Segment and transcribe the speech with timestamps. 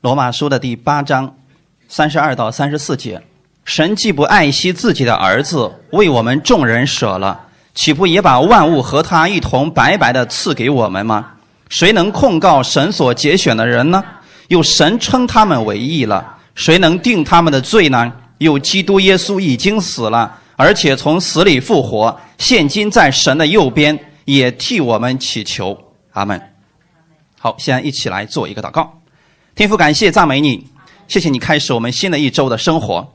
[0.00, 1.36] 罗马书的第八章
[1.86, 3.20] 三十二到三十四节：
[3.66, 7.38] 神既不爱惜自己的儿子，为我们众人舍了，
[7.74, 11.32] 岂不也把万物和他一同白白的赐给我们吗？
[11.68, 14.02] 谁能控告神所拣选的人呢？
[14.48, 18.10] 有神称他们为义了，谁能定他们的罪呢？
[18.38, 25.76] 有基督耶稣已经死了，而且从死里复活，现今在神的右边，也替我们祈求。
[26.12, 26.40] 阿门。
[27.38, 28.99] 好，现在一起来做一个祷告。
[29.60, 30.66] 天父，感谢赞美你，
[31.06, 33.06] 谢谢你开始我们新的一周的生活。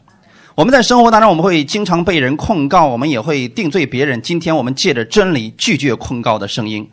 [0.53, 4.21] 我们在生活当中，我们会经常被人控告，我们也会定罪别人。
[4.21, 6.87] 今天我们借着真理拒绝控告的声音。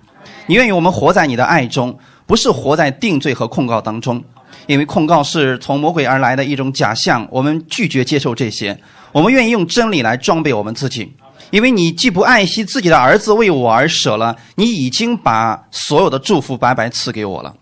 [0.47, 4.25] 你愿意我们活在你的爱中，不是活在定罪和控告当中，
[4.67, 7.29] 因为控告是从魔鬼而来的一种假象。
[7.31, 8.75] 我们拒绝接受这些，
[9.13, 11.13] 我们愿意用真理来装备我们自己。
[11.51, 17.55] 因为你既不爱惜自己的儿子为我而舍了，你已经把所有的祝福白白赐给我了。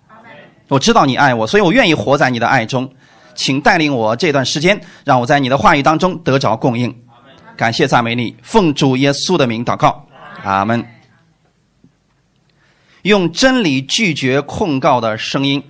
[0.70, 2.88] 我知道你爱我，所以我愿意活在你的爱中，
[3.34, 6.94] 请带领我这段时间，让我在你的话语当中得着供应。
[7.56, 10.06] 感谢赞美你，奉主耶稣的名祷告，
[10.44, 10.86] 阿门。
[13.03, 15.61] 用真理拒绝控告的声音。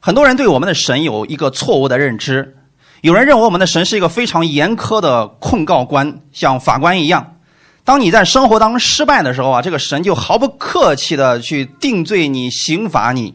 [0.00, 2.56] 很多人对我们的神有一个错误的认知，
[3.02, 7.36] 有人认为我们的神是一个非常严苛的控告官，像法官一样。
[7.84, 13.34] 当你在生活当中失败的时候啊，这个神就毫不客气的去定罪你、刑罚你。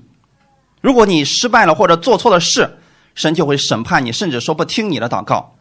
[0.82, 2.78] 如果你失败了或者做错了事，
[3.16, 5.56] 神就会审判你，甚至说不听你的祷告。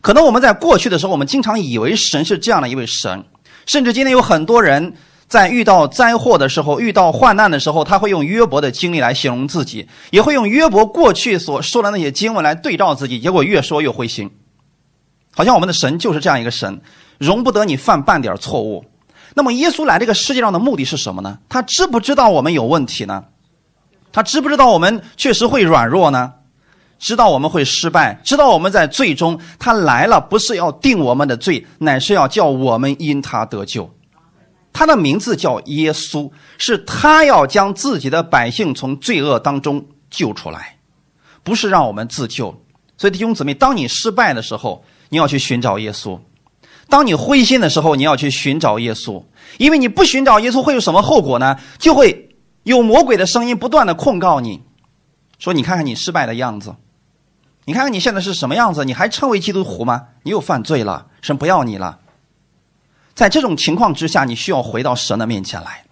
[0.00, 3.24] 可能我们在过去的时候，我们经常以为神是这样的一位神，
[3.66, 4.94] 甚至今天有很多人
[5.26, 14.30] 在遇到灾祸的时候、遇到患难的时候，他会用约伯的经历来形容自己，也会用约伯过去所说的那些经文来对照自己，结果越说越灰心，
[15.34, 16.80] 好像我们的神就是这样一个神，
[17.18, 18.84] 容不得你犯半点错误。
[19.34, 21.38] 那么耶稣来这个世界上的目的是什么呢？
[21.48, 23.24] 他知不知道我们有问题呢？
[24.12, 26.32] 他知不知道我们确实会软弱呢？
[26.98, 33.88] 知道我们会失败，知道我们在最终他来了不是要定我们的罪，乃是要叫我们因他得救。
[34.72, 40.76] 他的名字叫耶稣，是他要将自己的百姓从罪恶当中救出来，
[41.44, 42.60] 不是让我们自救。
[42.96, 46.18] 所以弟兄姊妹，当你失败的时候，你要去寻找耶稣；
[46.88, 49.22] 当你灰心的时候，你要去寻找耶稣。
[49.58, 51.56] 因为你不寻找耶稣，会有什么后果呢？
[51.78, 52.27] 就会。
[52.68, 54.62] 有魔鬼的声音不断的控告你，
[55.38, 56.76] 说：“你看看你失败的样子，
[57.64, 58.84] 你看看你现在是什么样子？
[58.84, 60.08] 你还称为基督徒吗？
[60.22, 61.98] 你又犯罪了，神不要你了。”
[63.16, 65.84] 在这种情况之下，你需要回到神的面前来，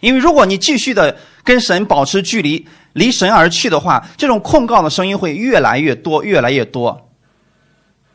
[0.00, 7.08] 因为如果你继续的跟神保持距离，离神而去的话，这种控告的声音会越来越多，越来越多，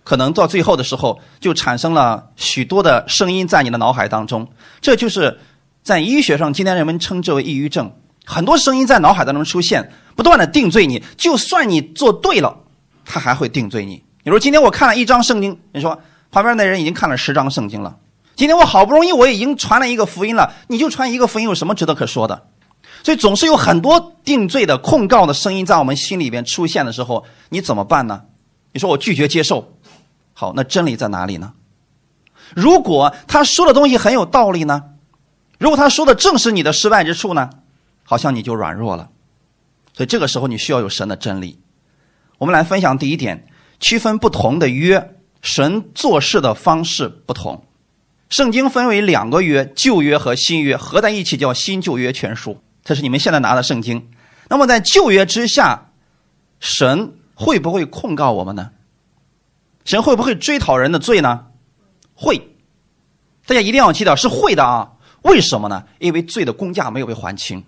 [0.03, 4.47] 可能到最后的时候，就产生了许多的声音在你的脑海当中，
[4.79, 5.39] 这就是。
[5.83, 7.91] 在医学上，今天人们称之为抑郁症。
[8.25, 11.03] 很多声音在脑海当中出现，不断的定罪你。
[11.17, 12.57] 就算你做对了，
[13.03, 14.01] 他还会定罪你。
[14.23, 16.01] 你说今天我看了一张圣经，你说
[16.31, 17.97] 旁边那人已经看了十张圣经了。
[18.37, 22.47] 今天我好不容易我已经传了一个福音了，你就传一个福音有什么值得可说的？
[23.03, 28.21] 所以总是有很多定罪的控告的声音在我们心里边出现的时候，你怎么办呢？
[28.71, 29.73] 你说我拒绝接受，
[30.31, 31.51] 好，那真理在哪里呢？
[32.55, 34.81] 如果他说的东西很有道理呢？
[35.59, 37.49] 如果他说的正是你的失败之处呢，
[38.03, 39.09] 好像你就软弱了。
[39.93, 41.59] 所以这个时候你需要有神的真理。
[42.39, 43.47] 我们来分享第一点，
[43.79, 47.65] 区分不同的约，神做事的方式不同。
[48.29, 52.61] 圣经分为两个约，旧约和新约合在一起叫新旧约全书。
[52.83, 54.09] 这是你们现在拿的圣经。
[54.49, 55.91] 那么在旧约之下，
[56.59, 58.71] 神会不会控告我们呢？
[59.85, 61.45] 神会不会追讨人的罪呢？
[62.15, 62.49] 会。
[63.45, 64.92] 大家一定要记得是会的啊。
[65.23, 65.85] 为什么呢？
[65.99, 67.63] 因为罪的公价没有被还清。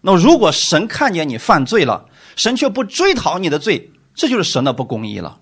[0.00, 5.40] 那如果神看见你犯罪了，神却不追讨你的罪，这就是神的不公义了。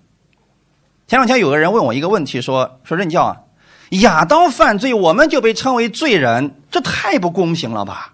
[1.07, 3.41] 前两天有个人问我一个问题，说说任教啊，
[3.89, 8.13] 亚当犯罪，我们就被称为罪人，这太不公平了吧？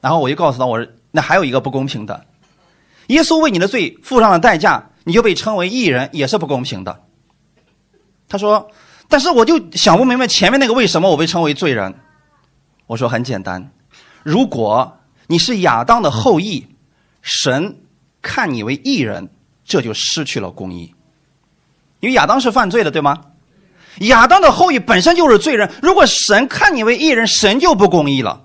[0.00, 2.26] 然后我就告诉他，我说那还有一个不公平的，
[3.08, 7.00] 耶稣为你的罪付上了代价，你就被称为义人，也是不公平的。
[8.28, 8.70] 他说。
[9.08, 11.94] 但是我就想不明白前面那个为什么我被称为罪人？
[12.86, 13.70] 我说很简单，
[14.22, 16.66] 如果你是亚当的后裔，
[17.22, 17.80] 神
[18.20, 19.30] 看你为异人，
[19.64, 20.94] 这就失去了公义，
[22.00, 23.22] 因为亚当是犯罪的，对吗？
[24.00, 28.42] 亚当的后裔本身就是罪人，如果神看你为异人，神就不公义了。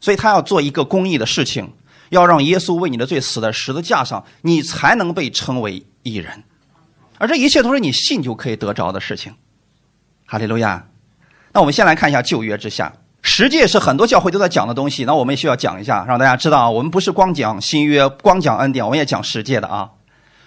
[0.00, 1.72] 所以他要做一个公义的事情，
[2.10, 6.42] 要让耶稣为你的罪死在十字架上，你才能被称为异人。
[7.22, 9.32] 而这一切都是你信就可以得着的事情，
[10.26, 10.88] 哈利路亚。
[11.52, 12.92] 那我们先来看一下旧约之下，
[13.22, 19.88] 十诫是很多教会都在讲的东西，那我们也需要讲一下，让大家知道啊，我们不是光讲新约、光讲恩典，我们也讲十诫的啊。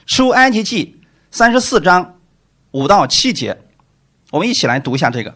[0.06, 1.00] 出埃及记
[1.32, 2.16] 三十四章
[2.72, 3.58] 五到七节，
[4.32, 5.34] 我们一起来读一下这个。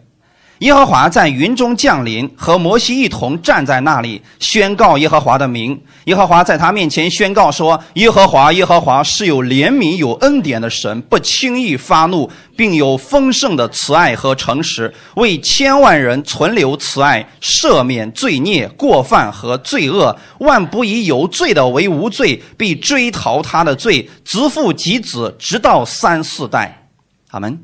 [0.60, 5.80] 耶和华在云中降临，和摩西一同站在那里，宣告耶和华的名。
[6.04, 20.14] 耶和华在他面前宣告说：“耶和华，耶和华是有怜悯、有恩典的神，不轻易发怒，并有丰盛的慈爱和诚实，为千万人存留慈爱，赦免罪孽、过犯和罪恶。
[20.40, 26.86] 万不以有罪的为无罪，必追讨他的罪，子父及子，直到三四代。”
[27.32, 27.58] 阿门。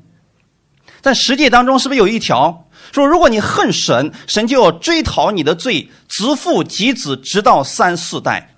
[1.03, 2.66] 在实际当中，是不是有一条？
[2.97, 8.55] 说，如果你恨神，神就要追讨你的罪，子父及子，直到三四代。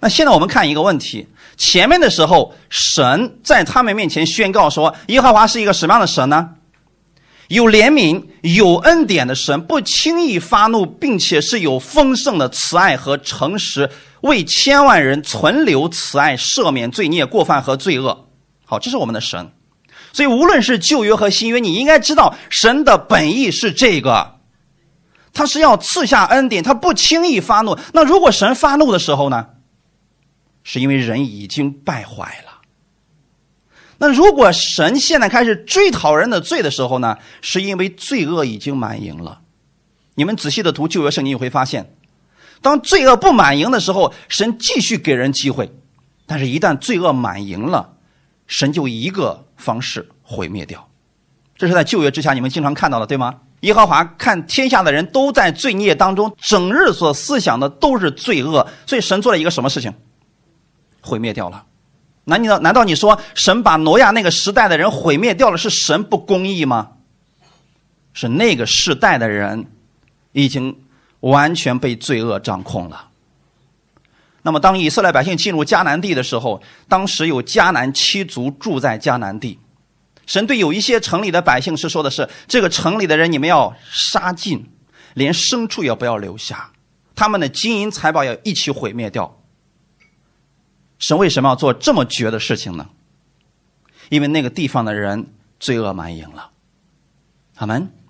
[0.00, 1.28] 那现在我们看一个问题：
[1.58, 6.48] 前面的时候，神在他们面前宣告说，耶和华是一个什么样的神呢？
[7.48, 13.90] 有怜悯、有恩典的神，不轻易发怒，并且是有丰盛的慈爱和诚实，
[14.22, 18.26] 为千万人存留慈爱，赦免罪孽、过犯和罪恶。
[18.64, 19.52] 好，这是我们的神。
[20.12, 24.38] 所以，无论是旧约和新约，你应该知道神的本意是这个，
[25.32, 27.78] 他是要赐下恩典，他不轻易发怒。
[27.94, 29.46] 那如果神发怒的时候呢？
[30.64, 32.60] 是因为人已经败坏了。
[33.98, 37.16] 那如果神现在开始追讨人的罪的时候呢？
[37.40, 39.40] 是因为罪恶已经满盈了。
[40.14, 41.94] 你们仔细的读旧约圣经，你会发现，
[42.60, 45.66] 当罪恶不满盈的时候，神继续给人机会；
[46.26, 47.94] 但是，一旦罪恶满盈了，
[48.46, 49.46] 神就一个。
[49.62, 50.86] 方式毁灭掉，
[51.56, 53.40] 这是在旧约之下你们经常看到的，对吗？
[53.60, 59.94] 耶和华看天下的人都在罪孽当中，整日所思想的都是罪恶，所以神做了一个什么事情？
[61.00, 61.64] 毁灭掉了。
[62.24, 66.90] 难道难道你说神把挪亚那个时代的人毁灭掉了，是神不公义吗？
[68.12, 69.66] 是那个时代的人
[70.32, 70.76] 已经
[71.20, 73.10] 完全被罪恶掌控了。
[74.42, 79.58] 那么，当以色列百姓进入迦南地的时候，当时有迦南七族住在迦南地。
[80.26, 84.68] 神对有一些城里的百姓是说的是：这个城里的人你们要杀尽，
[85.14, 86.72] 连牲畜也不要留下，
[87.14, 89.38] 他们的金银财宝要一起毁灭掉。
[90.98, 92.88] 神为什么要做这么绝的事情呢？
[94.08, 96.50] 因为那个地方的人罪恶满盈了。
[97.56, 98.01] 阿门。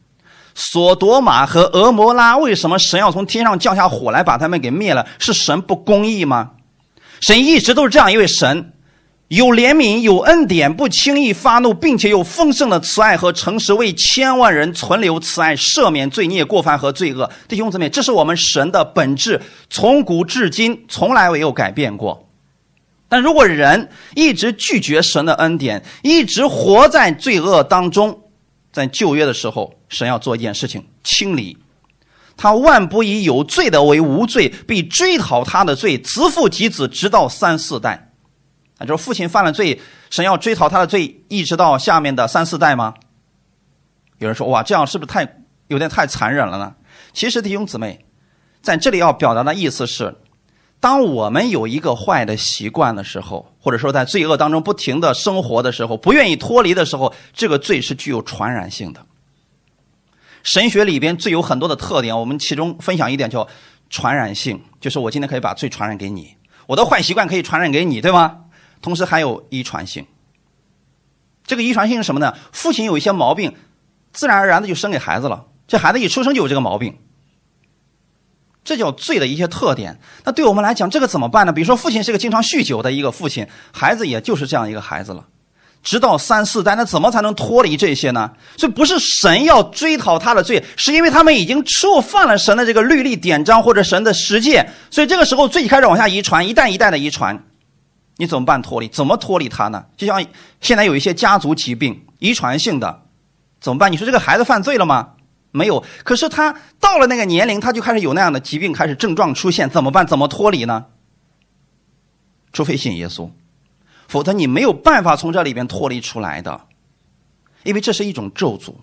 [0.54, 5.06] 索多玛和俄摩拉，为什么神要从天上降下火来把他们给灭了？
[5.18, 6.50] 是神不公义吗？
[7.20, 8.72] 神一直都是这样一位神，
[9.28, 17.30] 有怜悯，有恩典，不轻易发怒，并且有丰盛的慈爱和诚实，为千万人存留慈爱，赦免罪孽、过犯和罪恶。
[17.48, 19.40] 弟兄姊妹，这是我们神的本质，
[19.70, 22.28] 从古至今从来没有改变过。
[23.08, 28.21] 但如果人一直拒绝神的恩典，一直活在罪恶当中，
[28.72, 29.74] 在旧约的时候。
[29.88, 31.58] 神要做一件事情，清理
[32.34, 38.10] 他万不以有罪的为无罪，必追讨他的罪，子父及子，直到三四代。
[38.78, 39.78] 啊，就是父亲犯了罪，
[40.08, 42.94] 神要追讨他的罪，一直到下面的三四代吗？
[44.16, 46.74] 有人说，哇，这样是不是太有点太残忍了呢？
[47.12, 48.06] 其实弟兄姊妹，
[48.62, 50.16] 在这里要表达的意思是。
[50.82, 59.06] 当我们有一个坏的习惯的时候，或者说在罪恶当中不停的生活的时候，不愿意脱离的时候，这个罪是具有传染性的。
[60.42, 63.46] 神学里边最有很多的特点，我们其中分享一点叫
[63.90, 66.36] 传染性，就是我今天可以把罪传染给你，
[66.66, 68.38] 我的坏习惯可以传染给你，对吗？
[68.80, 70.04] 同时还有遗传性。
[71.46, 72.36] 这个遗传性是什么呢？
[72.50, 73.54] 父亲有一些毛病，
[74.12, 76.98] 自然而然的就生给孩子了，这孩子一出生就有这个毛病。
[78.64, 79.98] 这叫罪的一些特点。
[80.24, 81.52] 那对我们来讲，这个怎么办呢？
[81.52, 85.24] 比如说，父亲是个经常酗酒的一个父亲，孩子也就是这样一个孩子了，
[85.82, 88.30] 直到三四代，那怎么才能脱离这些呢？
[88.56, 97.44] 所以不是神要追讨他的罪，是因为他们已经触犯了神的这个律例典章或者神的实践，所以这个时候罪开始往下遗传，一代一代的遗传，
[98.16, 98.86] 你怎么办脱离？
[98.86, 99.84] 怎么脱离他呢？
[99.96, 100.24] 就像
[100.60, 103.02] 现在有一些家族疾病，遗传性的，
[103.60, 103.90] 怎么办？
[103.90, 105.08] 你说这个孩子犯罪了吗？
[105.52, 110.06] 没有，可是他到了那个年龄，他就开始有那样的疾病，开始症状出现，怎么办？
[110.06, 110.86] 怎么脱离呢？
[112.52, 113.30] 除非信耶稣，
[114.08, 116.62] 否则你没有办法从这里边脱离出来的，
[117.64, 118.74] 因为这是一种咒诅，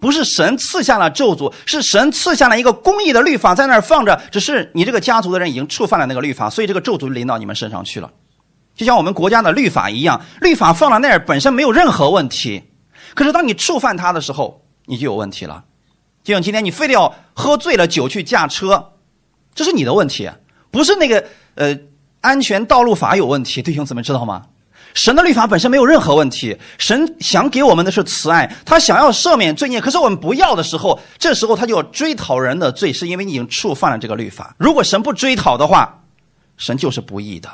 [0.00, 8.12] 不是神赐下了咒诅，是神赐下了一个公义的律法在那儿放着，只是你这个家族的人已经触犯了那个律法，所以这个咒诅临到你们身上去了，
[8.74, 12.64] 就像我们国家的律法一样，律法放到那儿本身没有任何问题，
[13.14, 15.64] 可是当你触犯它的时候，你就有问题了。
[16.24, 18.92] 就像今天你非得要喝醉了酒去驾车，
[19.54, 20.28] 这是你的问题，
[20.70, 21.78] 不是那个呃
[22.22, 23.62] 安全道路法有问题。
[23.62, 24.46] 弟兄姊妹知道吗？
[24.94, 29.80] 神的律法本身没有任何问题，神想给我们的是慈爱，他想要赦免罪孽。
[29.80, 34.54] 可是我们不要的时候，这时候他就要追讨人的罪，是因为你已经触犯了这个律法。
[34.56, 36.04] 如果神不追讨的话，
[36.56, 37.50] 神就是不义的。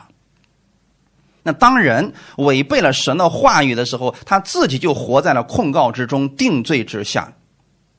[1.43, 7.33] 那当人违背了神的话语的时候，他自己就活在了控告之中、定罪之下。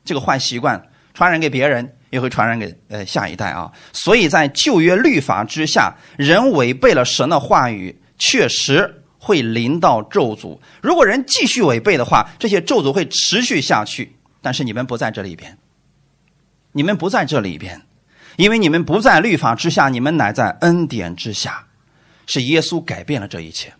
[0.03, 0.81] 这个坏习惯
[1.13, 3.72] 传染给别人，也会传染给呃下一代啊。
[3.93, 10.60] 所以在旧约律法之下，人违背了神的话语，确实会临到咒诅。
[10.81, 14.15] 如果人继续违背的话，这些咒诅会持续下去。
[14.41, 15.58] 但是你们不在这里边，
[16.72, 17.81] 你们不在这里边，
[18.38, 21.67] 因为你们不在律法之下，你们乃在恩典之下。
[22.27, 23.74] 是耶稣改变了这一切。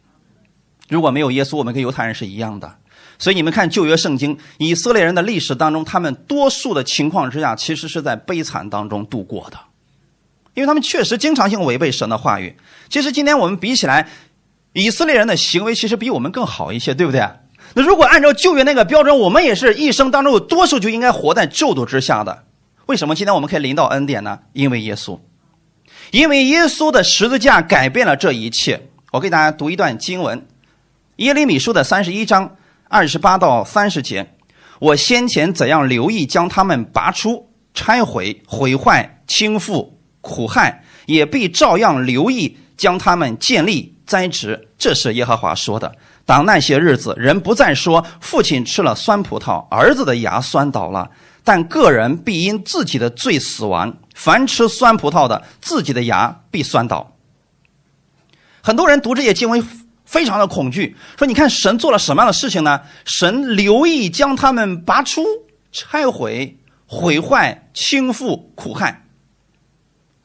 [0.90, 2.76] 如果没有耶稣，我们跟犹太人是一样的。
[3.22, 9.60] 所以你们看旧约圣经，以色列人的历史当中，他们多数的情况之下，其实是在悲惨当中度过的，
[10.56, 12.58] 因为他们确实经常性违背神的话语。
[12.90, 14.10] 其实今天我们比起来，
[14.74, 17.22] 以色列人的行为其实比我们更好一些，对不对？
[17.76, 22.44] 那如果按照旧约那个标准，我们也是一生当中有多数就应该活在咒诅之下的。
[22.88, 24.40] 为什么今天我们可以临到恩典呢？
[24.54, 25.20] 因为耶稣。
[26.10, 28.90] 因为耶稣的十字架改变了这一切。
[29.12, 30.40] 我给大家读一段经文，
[31.18, 32.58] 《耶利米书》的三十一章
[32.92, 34.36] 二十八到三十节。
[34.80, 44.68] 我先前怎样留意将他们拔出、拆毁、毁坏、倾覆、苦害，也必照样留意将他们建立、栽植。
[44.78, 45.96] 这是耶和华说的。
[46.26, 51.10] 当那些日子，人不再说父亲吃了酸葡萄，儿子的牙酸倒了。
[51.46, 53.98] 但个人必因自己的罪死亡。
[54.14, 57.16] 凡吃酸葡萄的，自己的牙必酸倒。
[58.62, 59.66] 很多人读这些经文，
[60.12, 62.82] 非常的恐惧，说：“你看神做了什么样的事情呢？
[63.06, 65.24] 神留意将他们拔出、
[65.72, 69.06] 拆毁、毁坏、倾覆、苦害。”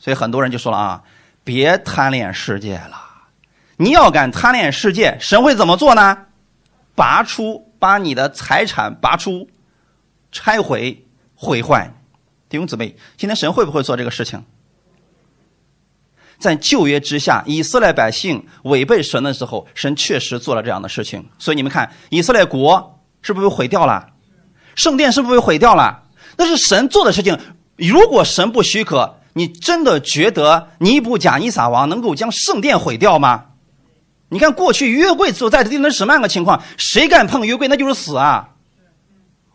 [0.00, 1.02] 所以很多人就说了啊
[1.44, 3.00] ：“别贪恋世界了！
[3.76, 6.18] 你要敢贪恋世界，神会怎么做呢？
[6.96, 9.48] 拔出，把你的财产拔出，
[10.32, 11.04] 拆毁。”
[11.38, 11.92] 毁坏，
[12.48, 14.42] 弟兄姊妹，今天神会不会做这个事情？
[16.38, 21.24] 在旧约之下，以色列百姓违背神的时候，神确实做了这样的事情。
[21.38, 24.06] 所以你们看，以色列国是不是被毁掉了？
[24.74, 26.02] 圣殿是不是被毁掉了？
[26.36, 27.38] 那是神做的事情。
[27.76, 33.44] 如果神不许可，你真的觉得尼布甲尼撒王能够将圣殿毁掉吗？
[34.28, 36.62] 你看过去约柜所在的地方是什么样的情况？
[36.76, 38.48] 谁敢碰约柜，那就是死啊！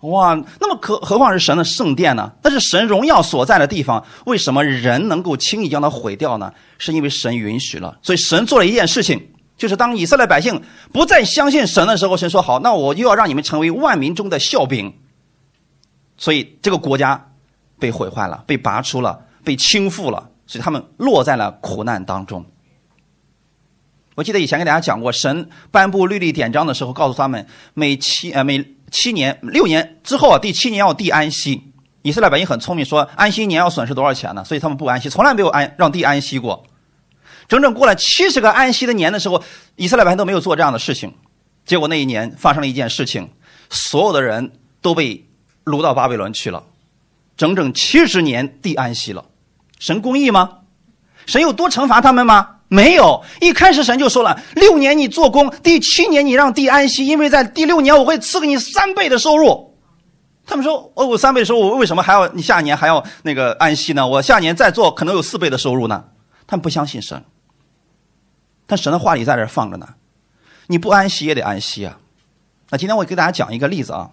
[0.01, 2.31] 哇，那么可何况是神的圣殿呢？
[2.41, 6.51] 那是神荣耀所在的地方，为什么人能够轻易将它毁掉呢？
[6.79, 7.95] 是因为神允许了。
[8.01, 10.59] 所以神做了一件事情，就是当以色列百姓
[10.91, 14.91] 不再相信神的时候，神说：“好，那我又要让你们成为万民中的笑柄。”
[16.17, 17.29] 所以这个国家
[17.77, 22.43] 被毁坏了，被拔出了，被倾覆了，所以他们落在了苦难当中。
[24.15, 28.65] 我记得以前给大家讲过，神颁布律例典章的时候，告诉他们每七呃每。
[28.91, 31.63] 七年六年之后啊，第七年要地安息。
[32.03, 34.43] 以色列百姓很聪明，说安息一年要损失多少钱呢？
[34.43, 36.65] 所以他们不安息，从来没有安让地安息过。
[37.47, 39.43] 整整过了七十个安息的年的时候，
[39.75, 41.13] 以色列百姓都没有做这样的事情。
[41.63, 43.29] 结果那一年发生了一件事情，
[43.69, 45.27] 所有的人都被
[45.63, 46.63] 掳到巴比伦去了。
[47.37, 49.25] 整整七十年地安息了，
[49.79, 50.60] 神公义吗？
[51.31, 52.57] 神有多惩罚他们吗？
[52.67, 59.77] 没有，一开始神就说了，六年你做工，第七年你让地安息，因为在第六年我会赐给你三倍的收入。
[60.45, 64.05] 他们说，哦，我三倍收入，我为什么还要你下年还要那个安息呢？
[64.05, 66.03] 我下年再做可能有四倍的收入呢。
[66.47, 67.23] 他们不相信神，
[68.67, 69.87] 但神的话里在这放着呢，
[70.67, 71.97] 你不安息也得安息啊。
[72.69, 74.09] 那今天我给大家讲一个例子啊。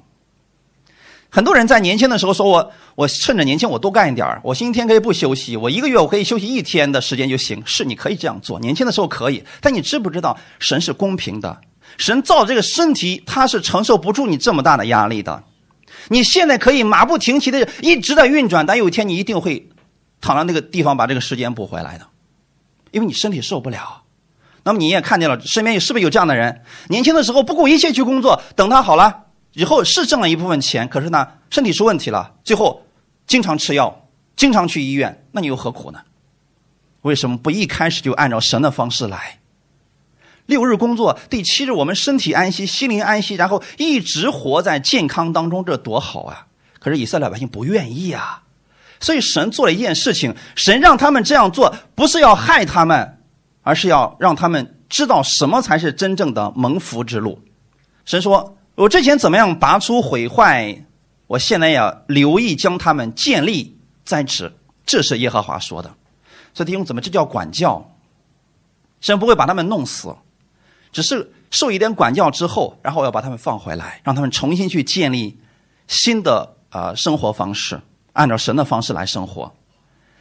[1.31, 9.45] 很多人在年轻的时候说：“我我趁着年轻，我多干一点我星期天可以不休息，我一个月我可以休息一天的时间就行。”是，你可以这样做，年轻的时候可以。
[9.61, 11.61] 但你知不知道，神是公平的，
[11.99, 15.43] 神造这个身体，他是承受不住你这么大的压力的。
[16.09, 19.69] 你现在可以马不停蹄的一直在运转，但有一天你一定会
[20.23, 22.07] 躺到那个地方把这个时间补回来的，
[22.91, 24.03] 因为你身体受不了。
[24.65, 26.63] 那么你也看见了，身边是不是有这样的人？
[26.89, 29.25] 年轻的时候不顾一切去工作，等他好了。
[29.55, 32.85] 以后是挣了一部分钱，可是呢，身体出问题了，最后
[33.27, 36.01] 经常吃药，经常去医院，那你又何苦呢？
[37.03, 39.39] 为什么不一开始就按照神的方式来？
[40.47, 46.47] 六日工作，第七日我们身体安息，心灵安息，然后一直活在健康当中，这多好啊！
[46.79, 48.43] 可是以色列百姓不愿意啊，
[49.01, 53.19] 所以神做了一件事情，神让他们这样做，不是要害他们，
[53.63, 57.41] 而是要让他们知道什么才是真正的蒙福之路。
[58.05, 58.55] 神说。
[58.79, 60.85] 我之前怎么样拔出毁坏，
[61.27, 64.53] 我现在要留意将他们建立在此。
[64.87, 65.93] 这是耶和华说的。
[66.55, 67.91] 所以弟兄怎么这叫管教？
[69.01, 70.15] 神不会把他们弄死，
[70.93, 75.37] 只是受一点管教之后，然后要把他们放回来，让他们重新去建立
[75.89, 77.81] 新的呃生活方式，
[78.13, 79.53] 按照神的方式来生活。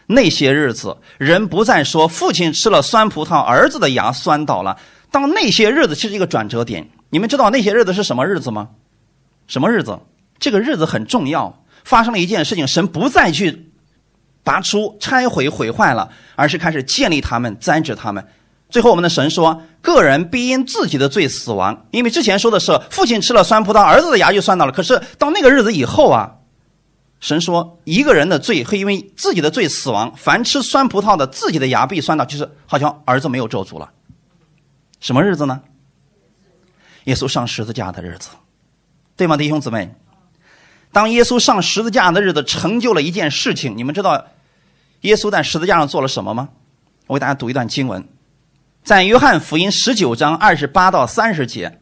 [0.08, 4.80] 那些日子，人不再说父亲吃了酸葡萄，儿子的牙酸倒了。
[5.12, 8.70] 当那些日子其实一个转折点，你们知道那些日子是什么日子吗？
[9.48, 10.00] 什么日子？
[10.40, 13.72] 这个日子很重要，发生了一件事情，神不再去
[14.44, 18.28] 拔出、拆毁、毁坏了，而是开始建立他们、栽植他们。
[18.70, 24.72] 最后，我们的神说：“个人必因自己的罪死亡。”因为之前说的是父亲吃了酸葡萄，儿子的牙就酸到了。
[24.74, 26.36] 可是到那个日子以后啊，
[27.22, 30.14] 神说一个人的罪会因为自己的罪死亡。
[30.18, 33.90] 凡吃酸葡萄的，自己的牙必酸到，就是好像儿子没有咒诅了。
[35.00, 35.62] 什么日子呢？
[37.08, 38.32] 耶稣上十字架的日子，
[39.16, 39.96] 对吗，弟兄姊妹？
[40.92, 43.78] 当耶稣上十字架的日子，成就了一件事情。
[43.78, 44.26] 你们知道
[45.02, 46.50] 耶稣在十字架上做了什么吗？
[47.08, 48.06] 我给大家读一段经文。
[48.84, 51.80] 在约翰福音十九章二十八到三十节，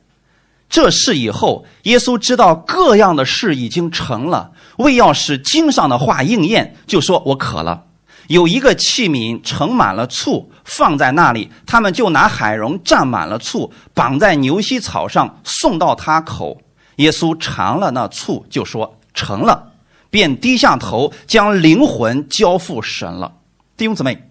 [0.69, 7.85] 这事以后，耶稣知道各样的事已经成了，为要使经上的话应验，就说：“我渴了。”
[8.27, 16.61] 有一个器皿盛满了醋，放在那里，他们就拿海蓉蘸满了醋，绑在牛膝草上，送到他口。
[16.97, 19.73] 耶稣尝了那醋，就说：“成了。”
[20.09, 23.33] 便低下头，将灵魂交付神了。
[23.75, 24.29] 弟兄姊妹，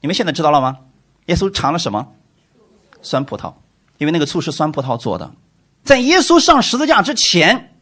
[0.00, 0.78] 你们现在知道了吗？
[1.26, 2.08] 耶稣尝了什么？
[3.02, 3.52] 酸葡萄，
[3.98, 5.30] 因为那个醋是酸葡萄做的。
[5.82, 7.76] 在耶稣上十字架之前，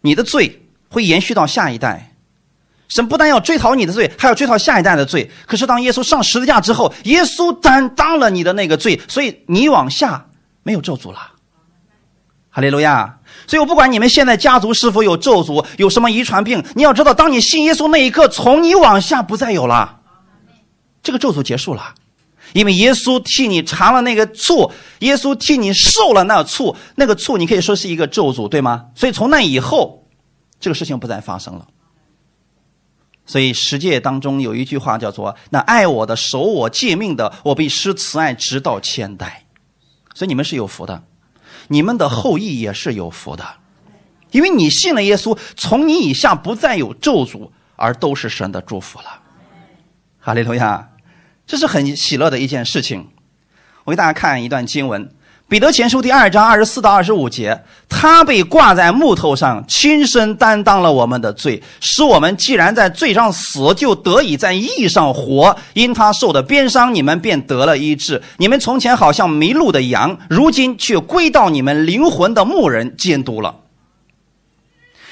[0.00, 2.13] 你的罪会延续到下一代。
[2.88, 5.30] 神不但要追讨你的罪，还要追讨下一代的罪。
[5.46, 10.26] 可是当耶稣上十字架之后，耶稣担当了你的那个罪，所以你往下
[10.62, 11.32] 没有咒诅了。
[12.50, 13.18] 哈利路亚！
[13.48, 20.00] 所以我不管你们现在家族是否有咒诅，有什么遗传病，你要知道，当你信耶稣那一刻，从你往下不再有了，
[21.02, 21.94] 这个咒诅结束了。
[22.52, 28.84] 因为耶稣替你尝了那个醋，耶稣替你受了那醋，那个醋你可以说是一个咒诅，对吗？
[28.94, 30.06] 所以从那以后，
[30.60, 31.66] 这个事情不再发生了。
[33.26, 39.46] 所以十诫当中有一句话叫做：“那爱我的、守我诫命的，我必施慈爱直到千代。”
[40.14, 41.02] 所以你们是有福的，
[41.68, 43.44] 你们的后裔也是有福的，
[44.30, 49.20] 因为你信了耶稣，从你以下不再有咒诅，而都是神的祝福了。
[50.20, 50.90] 哈利路亚。
[51.46, 53.10] 这是很喜乐的一件事情。
[53.84, 55.04] 我给大家看一段经文，
[55.46, 65.54] 《彼得前书》第二章二十四到二十五节：他被挂在木头上，亲身担当了我们的罪，使我们既然在罪上死，就得以在义上活。
[65.74, 68.22] 因他受的鞭伤，你们便得了医治。
[68.38, 73.54] 你们从前好像迷路的羊，如今却归到你们灵魂的牧人监督了。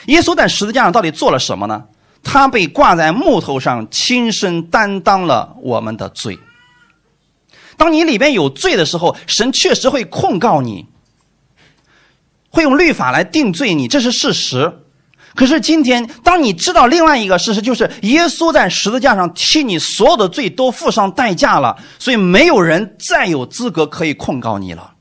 [0.06, 1.84] 耶稣在十字架上到底做了什么呢？
[2.24, 6.38] 他被挂在木头上，亲身担当了我们的罪。
[7.76, 10.86] 当你里边有罪的时候，神确实会控告你，
[12.50, 14.72] 会用律法来定罪你，这是事实。
[15.34, 24.92] 可是今天，当你知道另外一个事实，就是耶稣在十字架上替你所有的罪都付上代价了，所以没有人再有资格可以控告你了。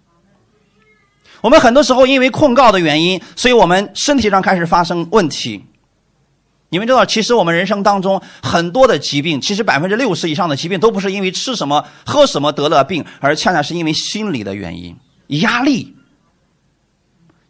[1.42, 5.66] 我们很多时候因为控告的原因，所以我们身体上开始发生问题。
[6.72, 14.96] 你们知道，其实我们人生当中很多的疾病，其实百分之六十以上的疾病都不是因为吃什么、喝什么得了病，而恰恰是因为心理的原因，
[15.42, 15.98] 压力、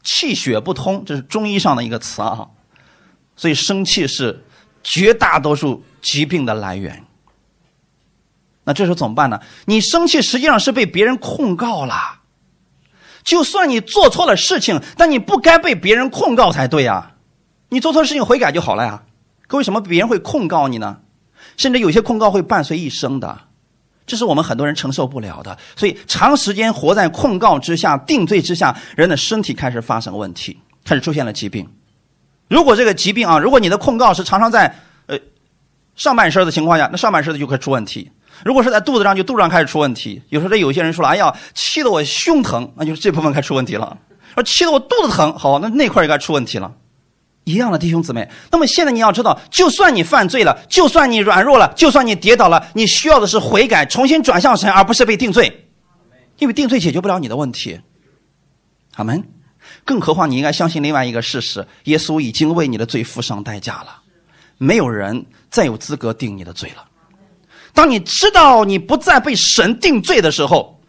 [0.01, 2.47] 气血不通，这是中医上的一个词啊。
[3.35, 4.43] 所以生气是
[4.81, 7.05] 绝大多数疾病的来源。
[8.63, 9.39] 那这时候怎么办呢？
[9.65, 12.21] 你生气实际上是被别人控告了，
[13.23, 17.11] 就算你做错了事情，但你不该被别人控告才对呀。
[17.69, 19.03] 你做错事情悔改就好了呀。
[19.51, 20.99] 可为什么别人会控告你呢？
[21.57, 23.37] 甚至有些控告会伴随一生的，
[24.07, 25.57] 这是我们很多人承受不了的。
[25.75, 31.67] 所以长时间活在控告之下、定罪之下，人的身体开始发生问题，开始出现了疾病。
[32.47, 34.73] 如果这个疾病啊，如果你的控告是常常在
[35.07, 35.19] 呃
[35.97, 38.09] 上半身的情况下，那上半身的就会出问题；
[38.45, 40.21] 如果是在肚子上，就肚子上开始出问题。
[40.29, 43.97] 有时候这有些人说了：“哎呀，气得我胸疼，那就是这部分该出问题了。”
[44.33, 46.71] 说气得我肚子疼，好，那那块也该出问题了。
[47.43, 55.67] 一样的弟兄姊妹，那么现在你要知道，就算你犯罪了，就算你软弱了，就算你跌倒了，你需要的是悔改，重新转向神，而不是被定罪，
[56.37, 57.79] 因为定罪解决不了你的问题。
[58.95, 59.23] 阿门。
[59.83, 64.01] 更何况你应该相信另外一个事实：耶稣已经为你的罪付上代价了，
[64.57, 66.85] 没有人再有资格定你的罪了。
[67.73, 70.79] 当你知道你不再被神定罪的时候，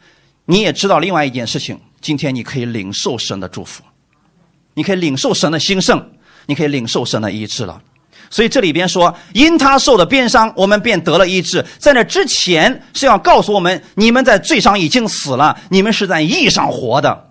[0.44, 3.82] 你也知道另外一件事情：今天你可以领受神的祝福，
[4.74, 6.11] 你可以领受神的兴盛。
[6.46, 7.80] 你可以领受神的医治了，
[8.30, 11.64] 所以这里边说，因他受的鞭伤，我们便得了医治。
[11.78, 17.28] 在那之前是要告诉我们，你们在罪上已经死了，你们是在义上活的。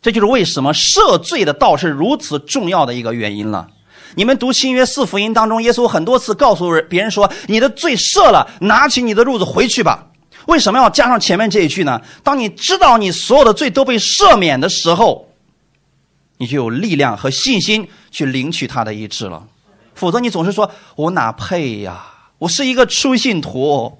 [0.00, 3.66] 这就是为什么赦罪的道是如此重要的一个原因了。
[4.14, 10.06] 你们读新约四福音当中，耶稣很多次告诉别人说：“你的罪赦了，拿起你的褥子回去吧。”
[10.46, 12.00] 为什么要加上前面这一句呢？
[12.22, 15.25] 当你知道你所有的罪都被赦免的时候，
[16.38, 19.46] 你就有力量和信心去领取他的医治了。
[19.94, 22.06] 否则，你总是说：“我哪配呀？
[22.38, 23.98] 我是一个初信徒，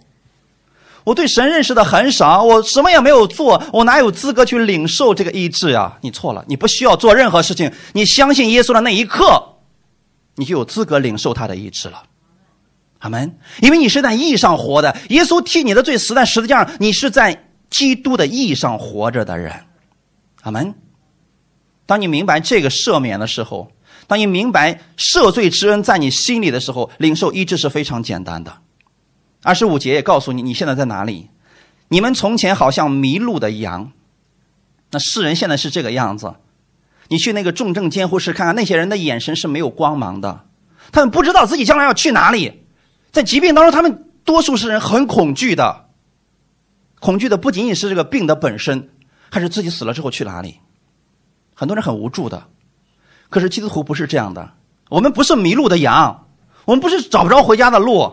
[1.04, 9.56] 我对神认识的很少，我什么也没有做，我哪有资格去领受这个医治呀？”你错了，你不需要做任何事情，你相信耶稣的那一刻，
[10.34, 12.02] 你就有资格领受他的医治了。
[12.98, 13.38] 阿门。
[13.62, 19.64] 因为你是在义上活的，耶稣替你的罪死在十字架上，你是在基督的意义上活着的人。
[20.42, 20.74] 阿门。
[21.86, 23.72] 当你明白这个赦免的时候。
[24.08, 28.58] 当你明白赦罪之恩在你心里的时候，领受医治是非常简单的。
[29.42, 31.28] 二十五节也告诉你，你现在在哪里？
[31.88, 33.90] 你们从前好像迷路的羊，
[34.92, 36.34] 那世人现在是这个样子。
[37.08, 40.44] 你去那个重症监护室看看，那些人的眼神是没有光芒的，
[40.92, 42.62] 他们不知道自己将来要去哪里。
[43.10, 45.86] 在疾病当中，他们多数是人很恐惧的，
[47.00, 48.90] 恐惧的不仅仅是这个病的本身，
[49.30, 50.60] 还是自己死了之后去哪里。
[51.56, 52.44] 很多人很无助的。
[53.28, 54.52] 可是基督徒不是这样的，
[54.88, 56.26] 我们不是迷路的羊，
[56.64, 58.12] 我们不是找不着回家的路。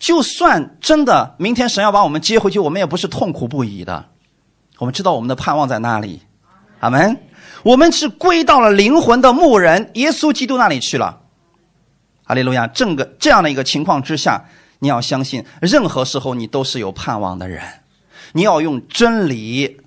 [0.00, 4.06] 就算真的明天神要把我们接回去，我们也不是痛苦不已的。
[4.78, 6.22] 我们知道我们的盼望在哪里，
[6.80, 7.18] 阿门。
[7.62, 11.20] 我们是归到了灵魂的牧人耶稣基督那里去了。
[12.24, 12.66] 哈利路亚！
[12.68, 14.42] 这个这样的一个情况之下，
[14.78, 17.62] 你要相信，任何时候你都是有盼望的人。
[18.32, 19.80] 你要用真理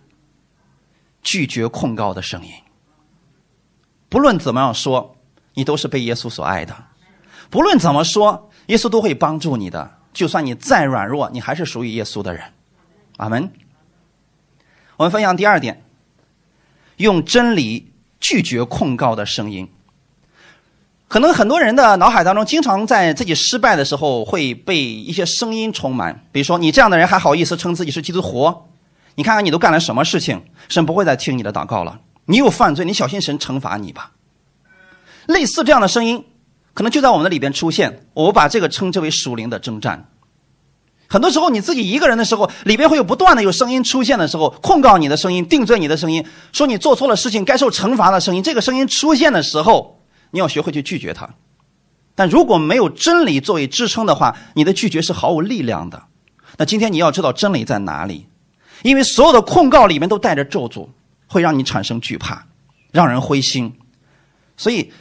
[1.23, 2.51] 拒绝控告的声音。
[4.09, 5.15] 不论怎么样说，
[5.55, 6.75] 你都是被耶稣所爱的。
[7.49, 9.97] 不论怎么说，耶稣都会帮助你的。
[10.13, 12.43] 就算你再软弱，你还是属于耶稣的人。
[13.17, 13.51] 阿门。
[14.97, 15.83] 我们分享第二点，
[16.97, 19.67] 用真理拒绝控告的声音。
[21.07, 26.25] 可能很多人的脑海当中，经常在自己失败的时候，会被一些声音充满。
[26.31, 28.51] 比如说，你这样的人还好意思称自己是基督徒？
[29.15, 30.43] 你看看你都干了什么事情？
[30.69, 31.99] 神不会再听你的祷告了。
[32.25, 34.11] 你有犯罪，你小心神惩罚你吧。
[35.27, 36.25] 类似这样的声音，
[36.73, 38.07] 可能就在我们的里边出现。
[38.13, 40.09] 我把这个称之为属灵的征战。
[41.07, 48.41] 很多时候你自己一个人的时候，里边会有不断的有声音出现的时候，控告你的声音、定罪你的声音，说你做错了事情该受惩罚的声音。
[48.41, 49.99] 这个声音出现的时候，
[50.31, 51.29] 你要学会去拒绝它。
[52.15, 56.03] 但如果没有真理作为支撑的话，你的拒绝是毫无力量的。
[56.57, 58.27] 那今天你要知道真理在哪里，
[58.81, 60.89] 因为所有的控告里面都带着咒诅。
[61.25, 62.45] 会让你产生惧怕，
[62.91, 63.73] 让人灰心，
[64.55, 64.91] 所以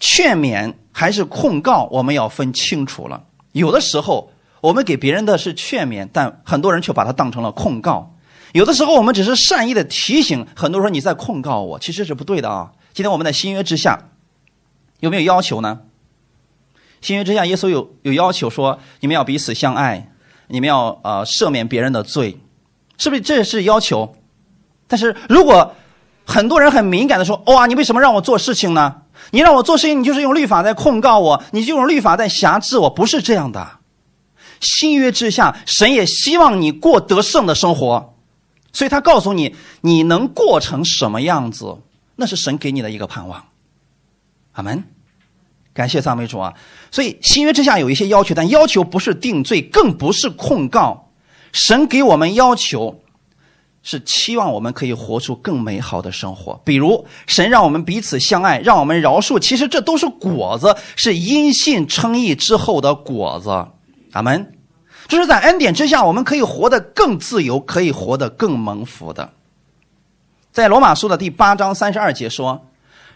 [0.00, 3.22] 劝勉还是控告，我们要分清楚了。
[3.52, 8.12] 有的时候我们给别人的是劝勉，但很多人却把它当成了控告；
[8.52, 12.72] 有的时候我们只是善意的提醒，很多人说你在控告我，其实是不对的啊。
[12.92, 14.08] 今天我们在新约之下
[14.98, 15.82] 有没有要求呢？
[17.00, 20.10] 新约之下，耶稣有有要求说，你们要彼此相爱，
[20.48, 22.40] 你们要呃赦免别人的罪，
[22.98, 23.20] 是不是？
[23.20, 24.16] 这是要求。
[24.86, 25.74] 但是如果
[26.24, 29.02] 很多人很敏感的说：“哇，你为什么让我做事情呢？
[29.30, 33.78] 你让我做事情，你就是用律法在控告我，你就用律法在辖制我，不是这样的。
[34.60, 38.14] 新约之下，神也希望你过得胜的生活，
[38.72, 41.76] 所以他告诉你，你能过成什么样子，
[42.16, 43.44] 那是神给你的一个盼望。
[44.52, 44.84] 阿门，
[45.74, 46.54] 感谢赞美主啊！
[46.90, 51.05] 所以新约之下有一些要求，但要求不是定罪，更不是控告，
[51.52, 53.00] 神给我们要求。
[53.88, 63.48] 是期望我们可以活出更美好的生活，比如神让我们彼此相爱，让我们饶恕，其实这都是果子，是因信称义之后的果子。
[64.10, 64.54] 阿门。
[65.06, 69.30] 这是在恩典之下，我们可以活得更自由，可以活得更蒙福的。
[70.50, 72.66] 在罗马书的第八章三十二节说：“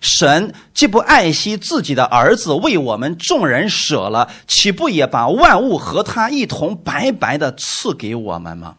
[0.00, 8.76] 神既不爱惜自己的儿子，为我们众人舍了，岂不也把万物和他一同白白的赐给我们吗？”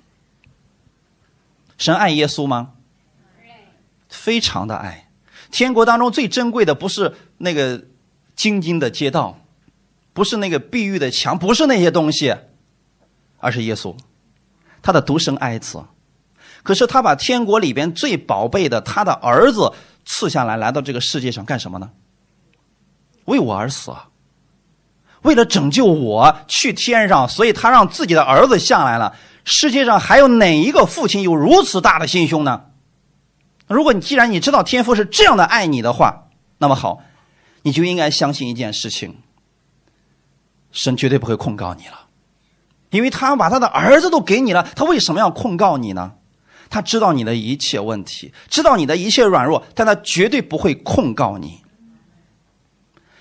[1.78, 2.72] 神爱耶稣吗？
[4.10, 5.10] 非常的爱。
[5.52, 7.84] 天国当中最珍贵的不是那个
[8.36, 9.40] 晶晶的街道，
[10.14, 12.36] 不是那个碧玉的墙，不是那些东西，
[13.38, 13.96] 而是耶稣，
[14.82, 15.84] 他的独生爱子。
[16.64, 19.74] 可是他把天国里边最宝贝的他的儿子
[20.06, 21.92] 赐下来，来到这个世界上干什么呢？
[23.26, 23.94] 为我而死，
[25.22, 29.16] 为了拯救我去天上，所以他让自己的儿子下来了。
[29.44, 32.66] 世界上还有哪一个父亲有如此大的心胸呢？
[33.68, 37.02] 如果你既然你知道天父是这样的爱你的话，那么好，
[37.62, 39.18] 你就应该相信一件事情：
[40.72, 42.08] 神绝对不会控告你了，
[42.90, 46.14] 因为他把他的儿子都给你了，他为什么要控告你呢？
[46.72, 51.62] 他知道你的一切问题，知道你的一切软弱，但他绝对不会控告你。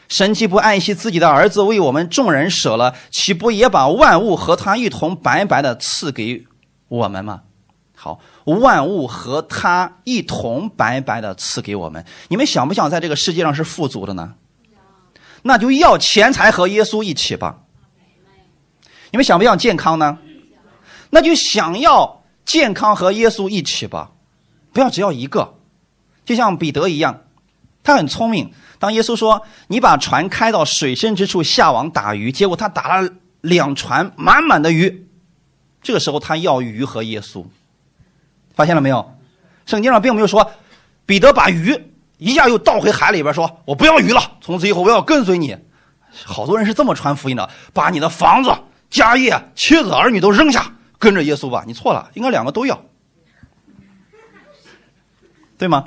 [0.08, 6.46] 神既不爱惜自己的儿子为我们众人舍了，岂不也把万物和他一同白白的赐给
[6.88, 7.42] 我们吗？
[7.94, 12.04] 好，万物和他一同白白的赐给我们。
[12.28, 14.34] 你们想不想在这个世界上是富足的呢？
[15.42, 17.58] 那就要钱财和耶稣一起吧。
[19.10, 20.18] 你们想不想健康呢？
[21.10, 22.19] 那就想要
[22.50, 24.10] 健康和耶稣一起吧，
[24.72, 25.54] 不要只要一个。
[26.24, 27.22] 就像彼得一样，
[27.84, 28.52] 他很聪明。
[28.80, 33.08] 当耶稣说：“你把船开到水深之处下网打鱼。”结果他打了
[33.40, 35.06] 两船满满的鱼。
[35.80, 37.46] 这个时候他要鱼和耶稣，
[38.52, 39.14] 发现了没有？
[39.64, 40.50] 圣经上并没有说
[41.06, 41.80] 彼得把鱼。
[42.18, 45.56] 一下又倒回海里边，说：“我不要鱼了，从此以后我要跟随你。”
[46.26, 48.52] 好多人是这么传福音的：把你的房子、
[48.90, 51.64] 家业、妻子、儿女都扔下，跟着耶稣吧。
[51.66, 52.80] 你错了，应该两个都要，
[55.58, 55.82] 对吗？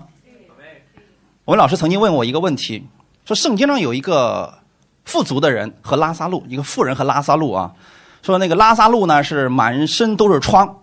[1.46, 2.86] 我们老师曾经问我一个问题，
[3.24, 4.60] 说圣经上有一个
[5.06, 7.74] 富足的人和拉萨路，一个富人和拉萨路啊，
[8.22, 10.80] 说那个拉萨路呢是满身都是疮，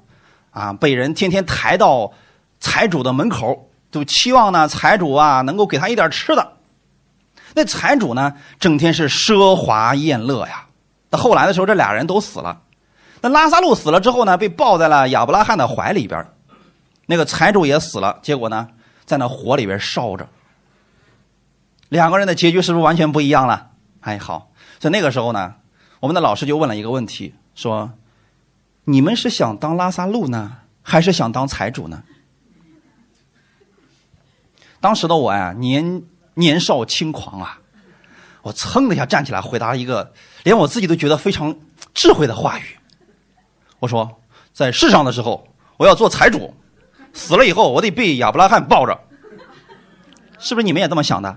[0.51, 2.12] 啊，被人天天抬到
[2.61, 3.66] 财主的门口。
[3.90, 6.53] 就期望呢，财主啊能够给他一点吃的。
[7.55, 10.66] 那财主呢，整天是奢华宴乐呀。
[11.09, 12.61] 到后来的时候，这俩人都死了。
[13.22, 16.26] 那拉萨路死了之后呢，被抱在了亚伯拉罕的怀里边。
[17.06, 18.68] 那个财主也死了，结果呢，
[19.04, 20.28] 在那火里边烧着。
[21.88, 23.70] 两个人的结局是不是完全不一样了？
[24.00, 25.54] 哎，好，在那个时候呢，
[25.98, 27.92] 我们的老师就问了一个问题，说
[28.85, 32.04] ：“你们是想当拉萨路呢，还是想当财主呢？”
[34.80, 36.02] 当时的我呀，年
[36.35, 37.61] 年少轻狂啊，
[38.42, 40.12] 我噌的一下站起来，回答了一个
[40.44, 41.54] 连我自己都觉得非常
[41.92, 42.76] 智慧的话语。
[43.81, 44.21] 我说，
[44.53, 46.53] 在世上的时候，我要做财主；
[47.12, 48.97] 死了以后，我得被亚伯拉罕抱着。
[50.38, 51.37] 是不是你们也这么想的？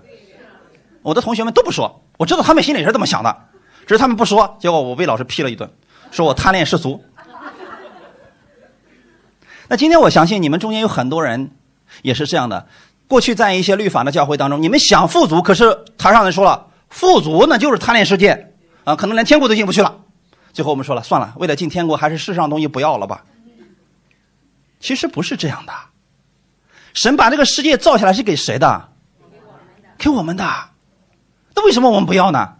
[1.02, 3.36] 我的同学们都不说，我知道他们心里是这么想的，
[3.88, 4.58] 只是他们不说。
[4.60, 5.70] 结果我被老师批了一顿，
[6.12, 7.04] 说我贪恋世俗。
[9.70, 11.52] 那今天我相信你们中间有很多人
[12.02, 12.68] 也是这样的。
[13.08, 18.52] 过去在一些律法的教会当中，你们想富足，可是台上人说了，富足那就是贪恋世界，
[18.84, 20.03] 啊，可能连天国都进不去了。
[20.54, 23.26] 最后我们说了，算了，为了进天国，还是世上东西不要了吧。
[24.80, 25.74] 其实不是这样的，
[26.94, 28.90] 神把这个世界造下来是给谁的？
[29.98, 30.46] 给我们的。
[31.56, 32.56] 那为什么我们不要呢？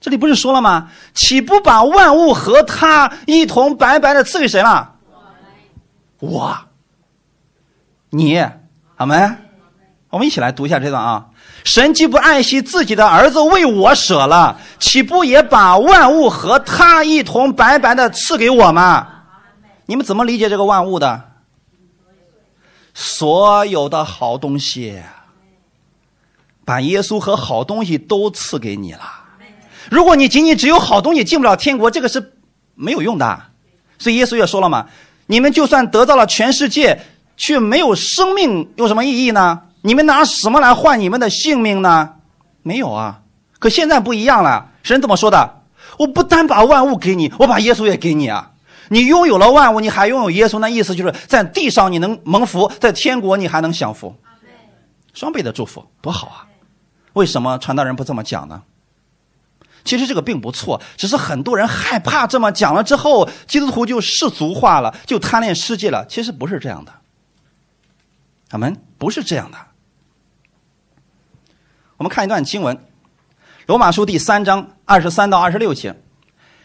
[0.00, 0.90] 这里不是说了吗？
[1.14, 4.96] 岂不把万物和他一同白白的赐给谁了？
[6.20, 6.56] 我，
[8.10, 8.38] 你，
[8.96, 9.44] 阿门。
[10.10, 11.28] 我们一起来读一下这段啊！
[11.68, 19.06] 神既不爱惜自己的儿子为我舍了，岂不也把万物和他一同白白的赐给我吗？
[19.84, 21.22] 你们怎么理解这个万物的？
[22.94, 25.02] 所有的好东西，
[26.64, 29.02] 把耶稣和好东西都赐给你了。
[29.90, 32.32] 如果你仅仅只有好东西进不了天国，这个是
[32.76, 33.42] 没有用的。
[33.98, 34.86] 所以耶稣也说了嘛：
[35.26, 37.02] 你们就算得到了全世界，
[37.36, 39.64] 却没有生命，有什么意义呢？
[39.88, 42.16] 你们拿什么来换你们的性命呢？
[42.62, 43.22] 没有啊！
[43.58, 45.62] 可现在不一样了，神怎么说的？
[45.98, 48.52] 我不单把万物给你，我把耶稣也给你啊！
[48.90, 54.14] 你拥有了万物，你还拥有耶稣，那意思就是在地上你能蒙福，在天国你还能享福，
[55.14, 56.44] 双倍的祝福，多好啊！
[57.14, 58.60] 为什么传道人不这么讲呢？
[59.84, 66.04] 其实这个并不错，只是很多人害怕这么讲了之后，基督徒就世俗化了，就贪恋世界了。
[66.10, 66.92] 其实不是这样的，
[68.50, 69.56] 阿门，不是这样的。
[71.98, 72.76] 我们看一段经文，
[73.66, 75.96] 《罗马书》第三章二十三到二十六节，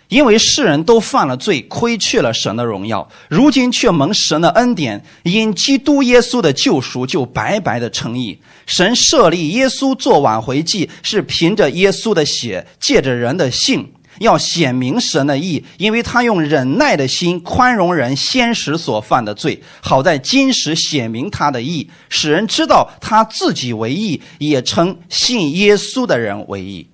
[0.08, 8.40] 因为世人都犯了罪，亏去了神的荣耀，如今却蒙神的恩典，因基督耶稣的救赎，就白白的称义。
[8.68, 13.92] 神设立耶稣做挽回祭，是凭着耶稣的血，借着人的性。
[14.20, 26.90] 要显明神的义，因为他用忍耐的心宽容人先时所犯的罪，好在今时显明他的义，使人知道他自己为义，也称信耶稣的人为义。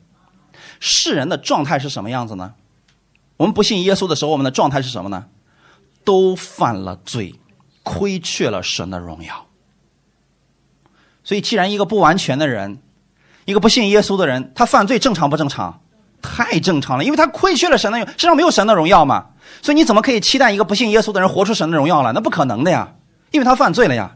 [0.79, 2.53] 世人的状态是什么样子呢？
[3.37, 5.25] 我们不信耶稣的时候，我们的状态是什么呢？
[6.03, 7.35] 都犯了罪，
[7.83, 9.45] 亏缺了神的荣耀。
[11.23, 12.81] 所以，既然一个不完全的人，
[13.45, 15.81] 一个不信耶稣的人，他犯罪正常不正常？
[16.21, 19.25] 太正常了，因为他亏缺了神的身上没有神的荣耀嘛，
[19.61, 22.11] 所以你怎么可以期待一个不信耶稣的人活出神的荣耀了？
[22.13, 22.89] 那不可能的呀，
[23.31, 24.11] 因为他犯罪了呀。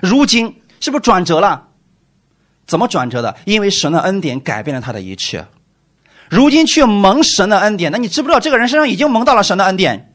[0.00, 1.64] 如今是不是转折了？
[2.66, 3.36] 怎么转折的？
[3.44, 5.46] 因为神的恩典改变了他的一切。
[6.28, 7.92] 如今却蒙神的恩典。
[7.92, 10.12] 那你知不知道这个人身上已经蒙到了神的恩典，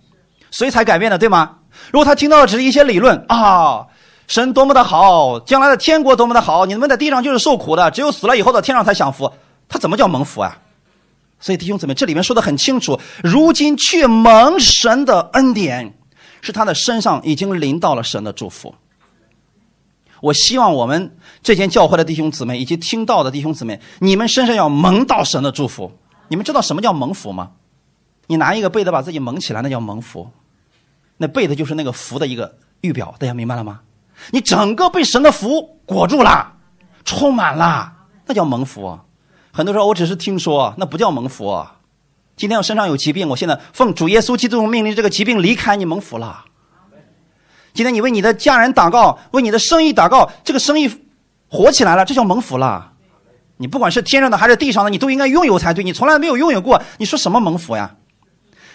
[0.51, 1.59] 所以才改变的，对吗？
[1.91, 3.87] 如果他听到的只是一些理论啊，
[4.27, 9.31] 神多么的好，将来的天国多么的好，你们在地上就是受苦的，只有死了以后到天上才享福，
[9.69, 10.57] 他怎么叫蒙福啊？
[11.41, 15.97] 所以弟兄姊妹，这里面说的很清楚，如今却蒙神的恩典，
[16.41, 18.73] 是他的身上已经临到了神的祝福。
[20.21, 25.91] 我希望我们这间教会的弟兄姊妹以及听到的弟兄姊妹，你们身上要蒙到神的祝福。
[26.27, 27.51] 你们知道什么叫蒙福吗？
[28.27, 30.29] 你拿一个被子把自己蒙起来，那叫蒙福。
[31.17, 33.81] 那被子就是那个福的一个预表，大家明白了吗？
[34.29, 36.53] 你整个被神的福裹住了，
[37.03, 37.91] 充满了，
[38.27, 38.99] 那叫蒙福。
[39.51, 41.65] 很多时候我只是听说，那不叫蒙福。
[42.37, 46.45] 今天我身上有疾病，我现在奉主耶稣基督命令，这个疾病离开你，蒙福了。
[47.73, 50.89] 今天你为你的家人祷告，为你的生意祷告，这个生意
[51.49, 52.93] 火起来了，这叫蒙福了。
[53.57, 55.83] 你不管是天上的还是地上的，你都应该拥有才对。
[55.83, 57.95] 你从来没有拥有过，你说什么蒙福呀？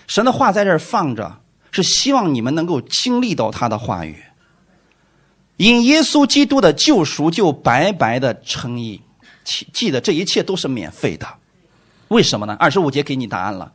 [0.07, 1.41] 神的话在这儿放着，
[1.73, 4.23] 是希望你们能够经历到他的话语。
[5.57, 9.03] 因耶稣基督的救赎，就白白的称义。
[9.47, 11.27] 记记得这一切都是免费的，
[12.09, 12.57] 为什么呢？
[12.59, 13.73] 二十五节给你答案了。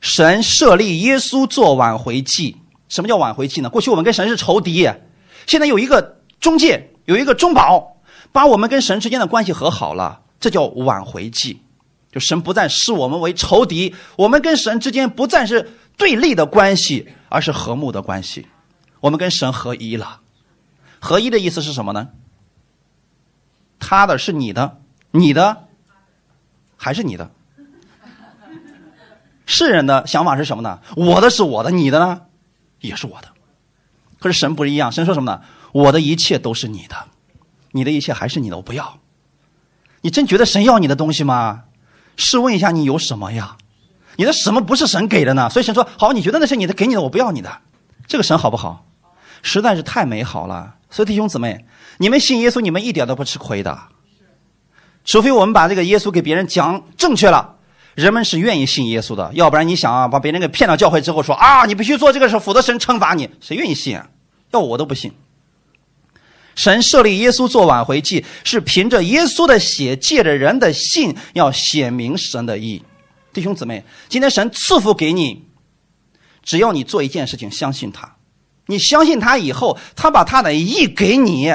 [0.00, 2.56] 神设立耶稣做挽回祭。
[2.88, 3.68] 什么叫挽回祭呢？
[3.68, 4.88] 过去我们跟神是仇敌，
[5.46, 7.96] 现在有一个中介，有一个中保，
[8.32, 11.60] 把我们跟神之间的关系和好了，这叫挽回祭。
[12.10, 18.46] 就神不再视我们为仇敌，我们跟神之间不再是对立的关系，而是和睦的关系。
[19.00, 20.20] 我们跟神合一了。
[21.00, 22.10] 合一的意思是什么呢？
[23.78, 24.81] 他的是你的。
[25.12, 25.68] 你的
[26.76, 27.30] 还是你的？
[29.46, 30.80] 世人的想法是什么呢？
[30.96, 32.22] 我的是我的，你的呢
[32.80, 33.28] 也是我的。
[34.18, 35.42] 可是神不一样，神说什么呢？
[35.72, 36.96] 我的一切都是你的，
[37.72, 38.98] 你的一切还是你的，我不要。
[40.00, 41.64] 你真觉得神要你的东西吗？
[42.16, 43.56] 试问一下，你有什么呀？
[44.16, 45.50] 你的什么不是神给的呢？
[45.50, 47.60] 所以神说：好，你觉得那是你的，给你的，我不要你的。
[48.06, 48.86] 这个神好不好？
[49.42, 50.76] 实在是太美好了。
[50.88, 51.66] 所以弟兄姊妹，
[51.98, 53.78] 你们信耶稣，你们一点都不吃亏的。
[55.04, 57.56] 除非我们把这个耶稣给别人讲正确了，
[57.94, 59.30] 人们是愿意信耶稣的。
[59.34, 64.08] 要不然你想啊，把别人给骗到教会之后说啊，你必须做这个事，否则神惩罚你，谁愿意信啊？
[64.52, 65.12] 要我都不信。
[66.54, 72.82] 神设立耶稣做挽回祭，是凭着耶稣的血，借着人的信，要显明神的意。
[73.32, 75.46] 弟兄姊妹，今天神赐福给你，
[76.42, 78.16] 只要你做一件事情，相信他，
[78.66, 81.50] 你相信他以后，他把他的意给你。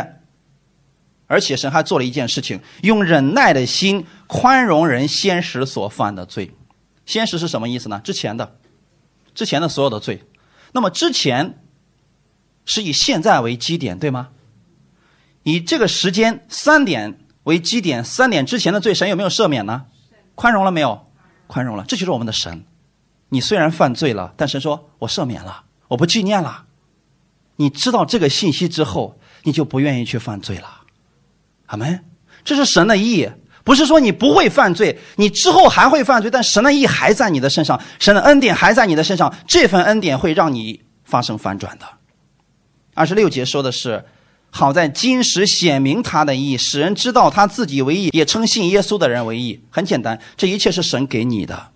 [1.28, 6.52] 而且神还做了一件事情，用忍耐的心宽容人先时所犯的罪。
[7.06, 8.02] 先时是什么意思呢？
[8.04, 8.58] 之前的，
[9.36, 10.24] 之前的所有的罪。
[10.74, 11.60] 那么之前
[12.66, 14.30] 是以现在为基点，对吗？
[15.44, 19.86] 以这个时间三点为基点，三点之前的罪，神有没有赦免呢？
[20.36, 21.08] 宽容了没有？
[21.48, 21.86] 宽容了。
[21.88, 22.66] 这就是我们的神。
[23.30, 26.66] 你虽然犯罪了，但神说我赦免了，我不纪念了。
[27.56, 30.77] 你知道这个信息之后，你就不愿意去犯罪了。
[31.68, 32.04] 阿门，
[32.44, 33.30] 这是神的意，
[33.64, 41.86] 不是说你不会犯罪，你之后还会犯罪，但神的意还在你的身上，神的恩典还在你的身上，这份恩典会让你发生反转的。
[42.94, 44.06] 二十六节说的是，
[44.50, 49.62] 好在今时显明他的意，使人知道他自己为义，也称信耶稣的人为义。
[49.70, 51.72] 很简单，这一切是神给你的。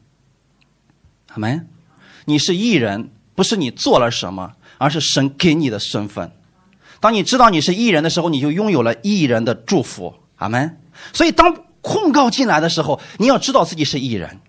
[1.27, 1.67] 阿门，
[2.25, 6.31] 你是义人，不是你做了什么，而是神给你的身份。
[7.01, 10.79] 当你知道你是艺人的时候，你就拥有了艺人的祝福，阿门。
[11.11, 14.39] 所以当控告进来的时候，你要知道自己是艺人。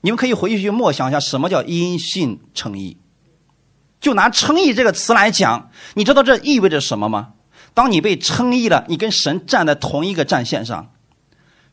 [0.00, 2.96] 你们可以回去去默想一下，什么叫因信称义？
[4.00, 7.34] 就拿称义这个词来讲，你知道这意味着什么吗？
[7.74, 10.92] 当你被称义了，你跟神站在同一个战线上，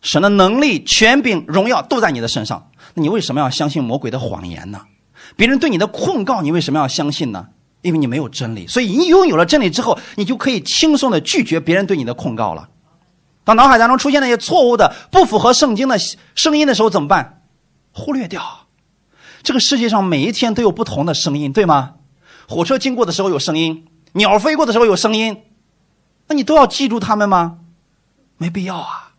[0.02, 4.82] 神的能力、权柄、荣耀都在你的身上，那你为什么要相信魔鬼的谎言呢？
[5.38, 7.48] 别人对你的控告，你为什么要相信呢？
[7.86, 12.68] 因为你没有真理，所以你拥有了真理之后，你就可以轻松的拒绝别人对你的控告了。
[13.44, 15.96] 当脑海当中出现那些错误的、不符合圣经的
[16.34, 17.44] 声音的时候，怎么办？
[17.92, 18.42] 忽略掉。
[19.44, 21.94] 这个世界上每一天都有不同的声音，对吗？
[22.50, 25.44] 火车经过的时候有声音，鸟飞过的时候有声音，
[26.28, 27.60] 那你都要记住他们吗？
[28.38, 29.12] 没必要啊。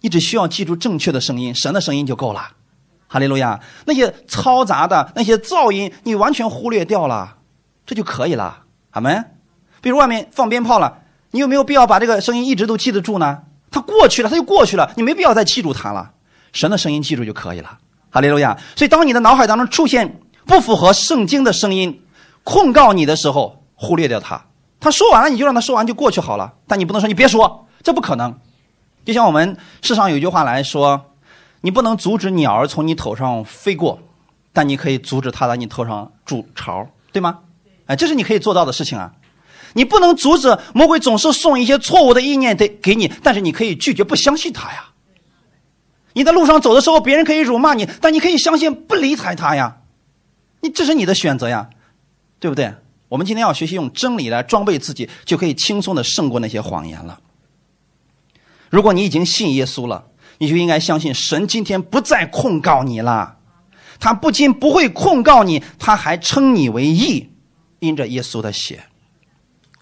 [0.00, 2.52] 你只需要记住正确的声音，神的声音就够了。
[3.06, 3.60] 哈利路亚。
[3.84, 7.34] 那些嘈杂的那些噪音，你完全忽略掉了。
[7.86, 9.22] 这就可以了，好没？
[9.80, 10.98] 比如外面放鞭炮了，
[11.30, 13.42] 你有没有必要把这个声音一直都记得住呢？
[13.70, 16.10] 它过去了，它就过去了，你没必要再记住它了。
[16.52, 17.78] 神的声音记住就可以了，
[18.10, 18.58] 哈利路亚。
[18.74, 22.02] 所以，当你的脑海当中出现不符合圣经的声音
[22.42, 24.42] 控告你的时候，忽略掉它。
[24.80, 26.54] 他说完了，你就让他说完就过去好了。
[26.66, 28.38] 但你不能说你别说，这不可能。
[29.04, 31.12] 就像我们世上有句话来说
[31.62, 34.00] ：“你不能阻止鸟儿从你头上飞过，
[34.52, 37.38] 但你可以阻止它在你头上筑巢，对吗？
[37.86, 39.12] 哎，这是你可以做到的事情啊。
[39.74, 44.86] 你不能阻止魔鬼总是送一些错误的意念给给你，但是你可以拒绝不相信他呀。
[46.14, 49.78] 你在路上走的时候，别人可以辱骂你，但你可以相信不理睬他呀。
[50.60, 51.68] 你这是你的选择呀，
[52.40, 52.74] 对不对？
[53.08, 57.20] 我们今天要学习用真理来装备自己，就可以轻松的胜过那些谎言了。
[58.70, 60.06] 如果你已经信耶稣了，
[60.38, 63.36] 你就应该相信神今天不再控告你了。
[64.00, 67.30] 他不仅不会控告你，他还称你为义，
[67.78, 68.84] 因着耶稣的血。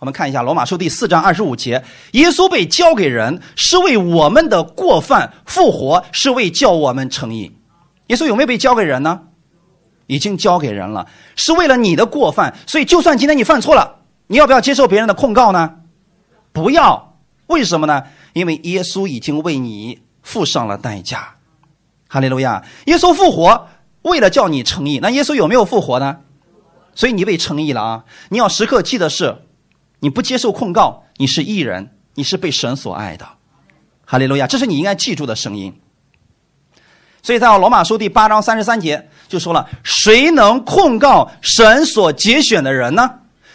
[0.00, 1.82] 我们看一下罗马书第四章二十五节：
[2.12, 7.56] 耶稣被交给人，是为我们的过犯复活，是为叫我们成义。
[8.08, 9.22] 耶稣有没有被交给人呢？
[10.06, 12.54] 已经交给人了，是为了你的过犯。
[12.66, 15.76] 所以，就算今天你犯错了，你要不要接受别人的控告呢？
[16.52, 17.16] 不要。
[17.46, 18.02] 为什么呢？
[18.34, 21.36] 因为耶稣已经为你付上了代价。
[22.08, 22.62] 哈利路亚！
[22.84, 23.68] 耶稣复活，
[24.02, 24.98] 为了叫你成义。
[25.00, 26.18] 那耶稣有没有复活呢？
[26.94, 28.04] 所以你被称义了啊！
[28.28, 29.36] 你要时刻记得是。
[30.00, 33.26] 你不接受控告，你是艺人，你是被神所爱的，
[34.04, 34.46] 哈利路亚！
[34.46, 35.80] 这是你应该记住的声音。
[37.22, 43.10] 所以在罗马书第八章三十三节就说了：“谁能控告神所节选的人呢？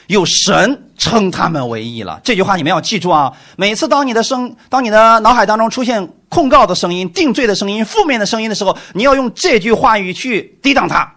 [0.08, 3.32] 有神称他们为义了。”这句话你们要记住啊！
[3.56, 11.14] 每次当你的声，当你的脑海当中出现控告的声音、定罪的声音、负面的声音的时候，你要用这句话语去抵挡它。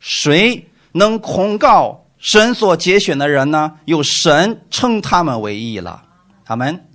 [0.00, 2.04] 谁能控告？
[2.18, 6.02] 神所节选的人呢，有神称他们为义了，
[6.44, 6.86] 他们。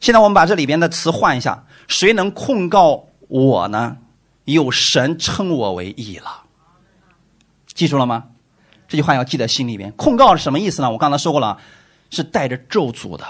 [0.00, 3.98] 现在我们把这里边的词换一下，谁能控告我呢？
[4.46, 6.44] 有神称我为义了，
[7.74, 8.24] 记住了吗？
[8.88, 9.92] 这句话要记在心里边。
[9.92, 10.90] 控告是什么意思呢？
[10.90, 11.58] 我刚才说过了，
[12.10, 13.24] 是带着咒诅的。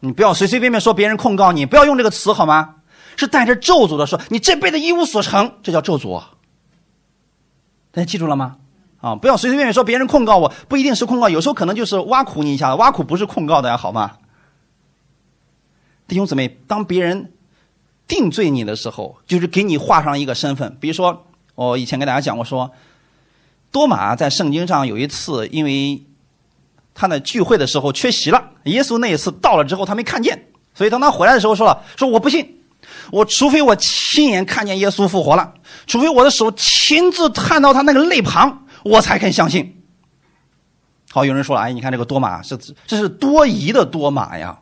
[0.00, 2.76] 你不要随随便便说别人控告你，不要用这个词好吗？
[3.16, 6.22] 是带着咒诅的，说你这辈子一无所成，这叫咒诅。
[7.92, 8.56] 大家记住了吗？
[9.00, 14.18] 啊，不要随随便便说别人控告我，不一定是控告，有时候可能就是挖苦你一下，挖苦不是控告的呀，好吗？
[16.06, 17.32] 弟兄姊妹，当别人
[18.06, 20.76] 定罪你的时候，就是给你画上一个身份。
[20.78, 21.24] 比如说，
[21.54, 22.70] 我以前跟大家讲过，说
[23.70, 26.02] 多马在圣经上有一次，因为
[26.94, 32.58] 他的聚会的时候缺席了，耶稣那一次到了之后他没看见，所以当他回来的时候说了，说我不信，
[33.10, 35.54] 我除非我亲眼看见耶稣复活了，
[35.90, 38.66] 除非我的手亲自探到他那个肋旁。
[38.84, 39.82] 我才肯相信。
[41.10, 44.60] 好，有人说了，哎，你看这个多马是这是多疑的多马呀，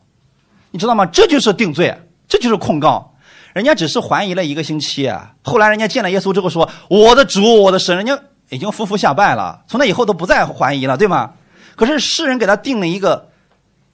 [0.70, 1.04] 你知道吗？
[1.04, 1.94] 这就是定罪，
[2.26, 3.14] 这就是控告。
[3.52, 5.12] 人家只是怀疑了一个星期，
[5.44, 8.18] 后来人家见了耶稣之后说：“我的主，我的神。”人家
[8.48, 11.34] 已经夫妇下拜了，从那以后都不再怀疑了，对吗？
[11.76, 13.28] 可是世人给他定了一个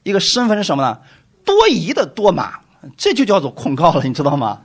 [0.05, 1.01] 一个身份是什么呢？
[1.45, 2.61] 多疑的多马，
[2.97, 4.61] 这就叫做控告了，你知道吗？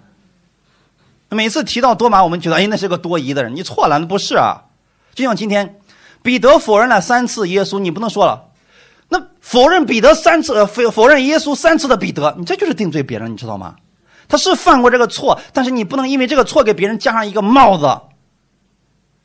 [1.29, 4.65] 每次提到多马，我们觉得，哎，那是个多疑的人，你错了，那不是啊。
[5.13, 5.79] 就像今天，
[6.21, 8.45] 彼得否认了三次耶稣，你不能说了。
[9.09, 13.75] 那否认彼得三次，否否认耶稣三次的彼得，你这就是定罪别人，你知道吗？
[14.27, 18.01] 他是犯过这个错，但是你不能因为这个错给别人加上一个帽子，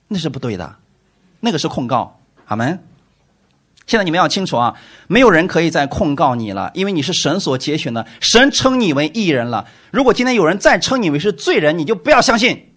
[0.09, 0.77] 那是不对的，
[1.41, 2.19] 那个是控告。
[2.47, 2.83] 阿门。
[3.87, 4.75] 现在你们要清楚啊，
[5.09, 9.67] 没有人可以再控告你了，因为你是神所节选的，神称你为义人了。
[9.91, 12.75] 如果今天有人再称你为是罪人，你就不要相信，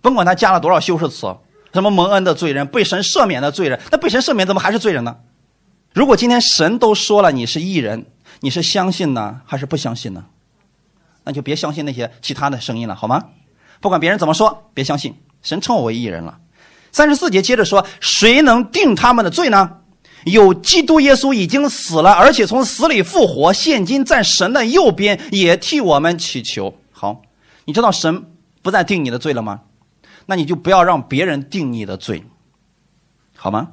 [0.00, 1.34] 甭管他加了多少修饰词。
[1.72, 5.16] 什么蒙恩的罪人，被神赦免的罪人，那被神赦免怎么还是罪人呢？
[5.92, 8.06] 如果今天神都说了你是义人，
[8.40, 10.24] 你是相信呢还是不相信呢？
[11.24, 13.24] 那就别相信那些其他的声音了，好吗？
[13.80, 15.14] 不管别人怎么说，别相信。
[15.42, 16.38] 神称我为义人了。
[16.92, 19.78] 三十四节接着说，谁能定他们的罪呢？
[20.24, 26.74] 有基督耶稣已经死了，而且从死里复活，现今在神的右边，也替我们祈求。
[26.92, 27.22] 好，
[27.64, 28.26] 你知道神
[28.62, 29.62] 不再定你的罪了吗？
[30.26, 32.24] 那你就不要让别人定你的罪，
[33.36, 33.72] 好吗？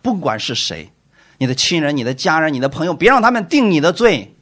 [0.00, 0.90] 不管是谁，
[1.38, 4.34] 你的亲人、你的家人、你的朋友，别让他们定你的罪。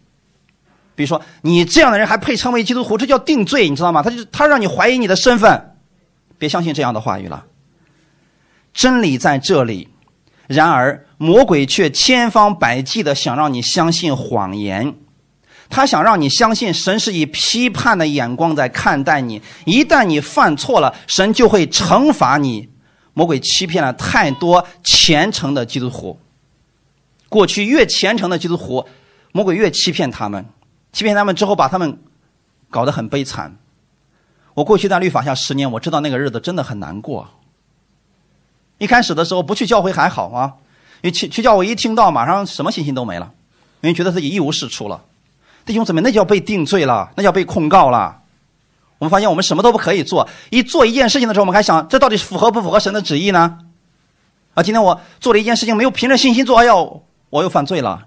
[0.95, 4.03] 比如说，你这样的人还配称为基督徒，这叫定罪，你知道吗？
[4.03, 5.75] 他就他让你怀疑你的身份，
[6.39, 7.47] 别相信这样的话语了。
[8.73, 9.89] 真理在这里，
[10.47, 14.95] 然而魔鬼却千方百计的想让你相信谎言。
[15.69, 22.71] 他想让你相信神是以批判的眼光在看待你，一旦你犯错了，神就会惩罚你。
[23.13, 26.19] 魔鬼欺骗了太多虔诚的基督徒，
[27.29, 28.87] 过去越虔诚的基督徒，
[29.33, 30.47] 魔鬼越欺骗他们，
[30.91, 31.99] 欺骗他们之后把他们
[32.71, 33.59] 搞得很悲惨。
[34.55, 37.29] 我过去在律法下十年，我知道那个日子真的很难过。
[38.79, 40.55] 一开始的时候不去教会还好啊，
[41.03, 43.31] 因为去去教会一听到，马上什么信心都没了，
[43.81, 45.03] 因为觉得自己一无是处了。
[45.65, 48.19] 弟兄姊妹，那叫被定罪了，那叫被控告了。
[48.99, 50.29] 我们发现我们什么都不可以做。
[50.51, 53.59] 一做一件事情的时候，我们还想这到底符合不符合神的旨意呢？
[54.55, 56.75] 啊，今天我做了一件事情，没有凭着信心做，哎呀，
[57.31, 58.07] 我又犯罪了。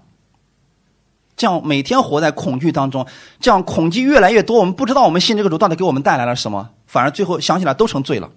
[1.36, 3.06] 这样每天活在恐惧当中，
[3.40, 8.30] 这样恐惧越来越多，我们不知道我们信这个主到底给我们带来了什么，反而最后想起来都成罪了。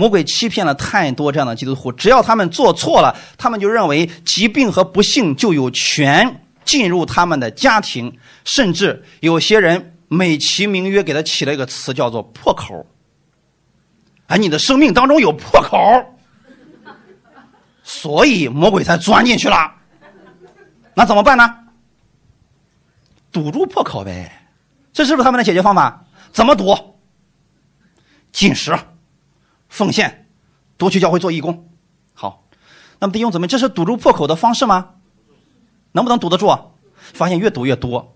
[0.00, 12.86] 魔鬼欺骗了太多这样的基督徒，只要他们做错了，他们就认为疾病和不幸就有权进入他们的家庭，甚至有些人美其名曰给他起了一个词叫做“破口”。
[14.28, 15.78] 哎，你的生命当中有破口，
[17.82, 19.70] 所以魔鬼才钻进去了。
[20.94, 21.54] 那怎么办呢？
[23.30, 24.32] 堵住破口呗，
[24.94, 26.06] 这是不是他们的解决方法？
[26.32, 26.74] 怎么堵？
[28.32, 28.74] 进食、
[29.70, 30.28] 奉献、
[30.76, 31.70] 多去教会做义工。
[32.12, 32.44] 好，
[32.98, 34.96] 那么弟兄姊妹，这是堵住破口的方式吗？
[35.92, 36.72] 能不能堵得住？
[37.14, 38.14] 发现越堵越多。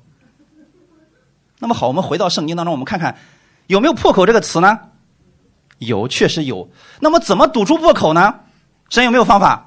[1.60, 3.16] 那么好，我们回到圣经当中，我们看看
[3.68, 4.80] 有没有破口这个词呢？
[5.78, 6.68] 有，确实有。
[7.00, 8.40] 那么怎么堵住破口呢？
[8.90, 9.64] 神有没有方法？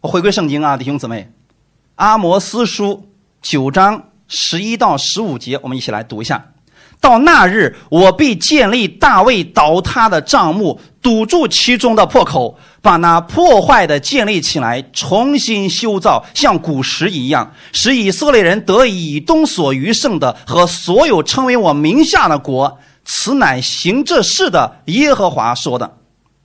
[0.00, 1.22] 我回归圣经啊，弟兄姊妹，
[1.96, 2.86] 《阿摩斯书》
[3.42, 4.10] 九章。
[4.26, 6.53] 十一到十五节，我们一起来读一下。
[7.04, 22.78] 到那日，我必建立大卫倒塌的帐幕，堵住其中的破口，把那破坏的建立起来，重新修造，像古时一样，使以色列人得以东所余剩的和所有称为我名下的国。
[23.04, 25.98] 此乃行这事的耶和华说的。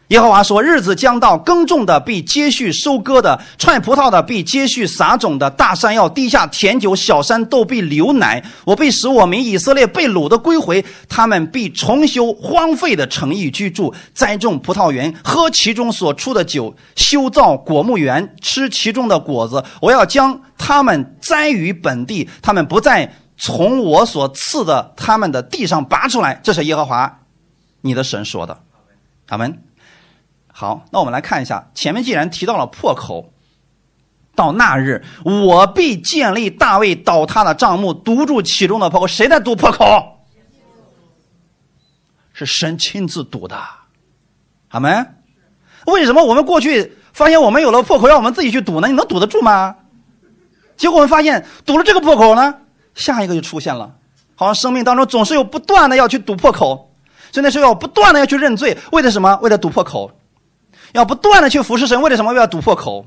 [0.10, 5.47] 耶和华说：“日子将到，耕种的必接续收割的，踹葡萄的必接续撒种的。
[5.51, 8.43] 大山要滴下甜酒，小山都必流奶。
[8.66, 19.64] 我必使我民以色列被掳的归回，他们必重修荒废的城邑居住，栽种葡萄园，喝其中所出的酒，修造果木园，吃其中的果子。
[19.80, 27.20] 我要将他们栽于本地，他们不再从我所赐的他们的地上拔出来。”这是耶和华，
[27.82, 28.57] 你的神说的。
[29.28, 29.68] 阿门。
[30.60, 33.32] 好，那我们来看一下，前面既然提到了破口，
[34.36, 39.07] 到那日我必建立大卫倒塌的帐幕，堵住其中的破口。
[39.07, 40.18] 谁在堵破口？
[42.34, 43.57] 是神亲自堵的，
[44.68, 45.16] 阿门。
[45.86, 48.89] 为什么我们过去发现我们有了破口，让我们自己去堵呢？
[48.89, 49.78] 你能堵得住吗？
[50.76, 52.53] 结果我们发现堵了这个破口呢，
[52.95, 53.95] 下一个就出现了。
[54.36, 56.91] 好像生命当中总是有不断的要去堵破口，
[57.32, 59.39] 所以那时候要不断的要去认罪，为了什么？
[59.41, 60.12] 为了堵破口。
[60.94, 63.06] 要不断的去服侍神，为了什么要堵破口？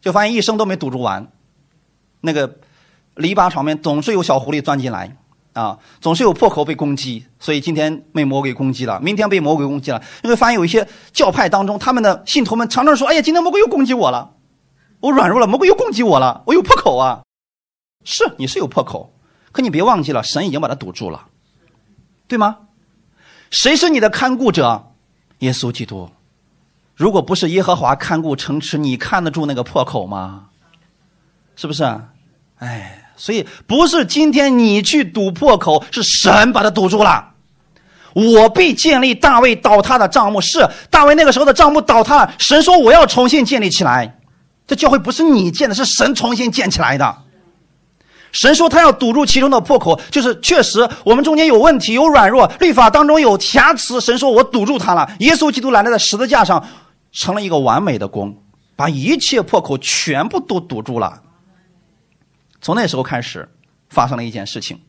[0.00, 1.30] 就发现一生都没堵住完。
[2.20, 2.58] 那个
[3.14, 5.16] 篱笆旁边总是有小狐狸钻进来，
[5.52, 7.26] 啊，总是有破口被攻击。
[7.38, 10.02] 所以今天被魔鬼攻击了，明天被魔鬼攻击了。
[10.22, 14.34] 你会发现有一些教派当中，他们的信徒们常常说：“哎呀，今天魔鬼又攻击我了，
[15.00, 17.22] 我软弱了，魔鬼又攻击我了，我有破口啊。”
[18.04, 19.12] 是，你是有破口，
[19.52, 21.26] 可你别忘记了，神已经把它堵住了，
[22.26, 22.58] 对吗？
[23.50, 24.92] 谁是你的看顾者？
[25.40, 26.08] 耶稣基督。
[26.98, 30.46] 如果不是耶和华看顾城池，你看得住那个破口吗？
[31.54, 31.84] 是不是？
[32.58, 37.24] 哎，所以不是今天你去堵破口，是神把它堵住了。
[38.14, 42.34] 我必建立大卫倒塌的帐幕，是大卫那个时候的帐幕倒塌了。
[42.40, 44.18] 神说我要重新建立起来，
[44.66, 47.16] 这教会不是你建的，是神重新建起来的。
[48.32, 54.00] 神说他要堵住其中的破口，就是确实我们中间有问题、有软弱，律法当中有瑕疵。
[54.00, 55.08] 神说我堵住他了。
[55.20, 56.66] 耶稣基督来了，在十字架上。
[57.18, 58.44] 成了一个完美的工，
[58.76, 61.20] 把一切破口全部都堵住了。
[62.60, 63.48] 从那时候开始，
[63.88, 64.80] 发生了一件事情，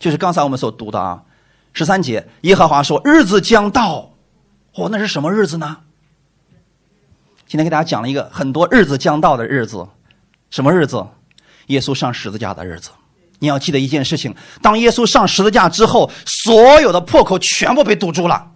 [0.00, 1.22] 就是刚才我们所读的啊，
[1.72, 4.10] 十三节，耶和华说：“日子将到。”
[4.74, 5.76] 哦，那是什么日子呢？
[7.46, 9.86] 今天给大家讲了一个很多日子将到的日子，
[10.50, 11.06] 什么日子？
[11.68, 12.90] 耶稣上十字架的日子。
[13.38, 18.50] 你要记得一件事情：当耶稣上十字架之后，所有的破口全部被堵住了。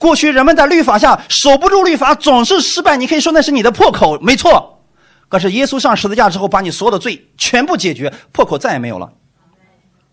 [0.00, 2.96] 过去人们在律法下守不住律法，总是失败。
[2.96, 4.82] 你可以说那是你的破口，没错。
[5.28, 9.12] 可是耶稣上十字架之后，把你所有的罪全部解决，破口再也没有了。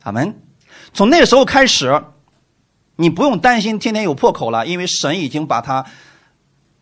[0.03, 0.41] 阿门。
[0.93, 2.03] 从那个时候开始，
[2.97, 5.85] 你不用担心天天有破口了，因为神已经把它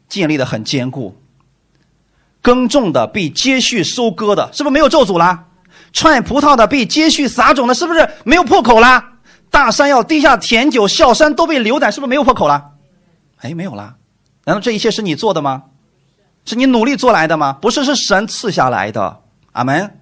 [0.10, 1.16] 建立的很坚固。
[2.42, 5.46] 耕种的必接续收割的，是不是没有咒诅了？
[5.94, 9.04] 踹葡萄的必接续撒种的，是不是没有破口了？
[9.52, 12.72] 大山要滴下甜酒，小山都被流奶，是不是没有破口了？
[13.38, 13.96] 哎，没有啦，
[14.46, 15.64] 难道这一切是你做的吗？
[16.46, 17.54] 是你努力做来的吗？
[17.54, 19.22] 不是，是神赐下来的。
[19.52, 20.00] 阿门。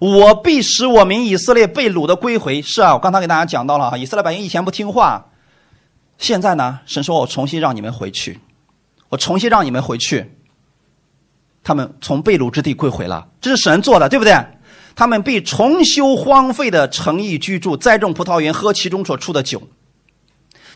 [0.00, 2.62] 我必使我民以色列被掳的归回。
[2.62, 5.26] 是啊，我刚才给大家讲到了，以色列百姓以前不听话，
[6.18, 8.38] 现在呢，神说我重新让你们回去，
[9.08, 10.36] 我重新让你们回去。
[11.64, 14.34] 他们从被掳之地归回了，这是神做的，对不对？
[14.94, 19.62] 他们必重修荒废的城邑居住，栽种葡萄园，喝其中所出的酒。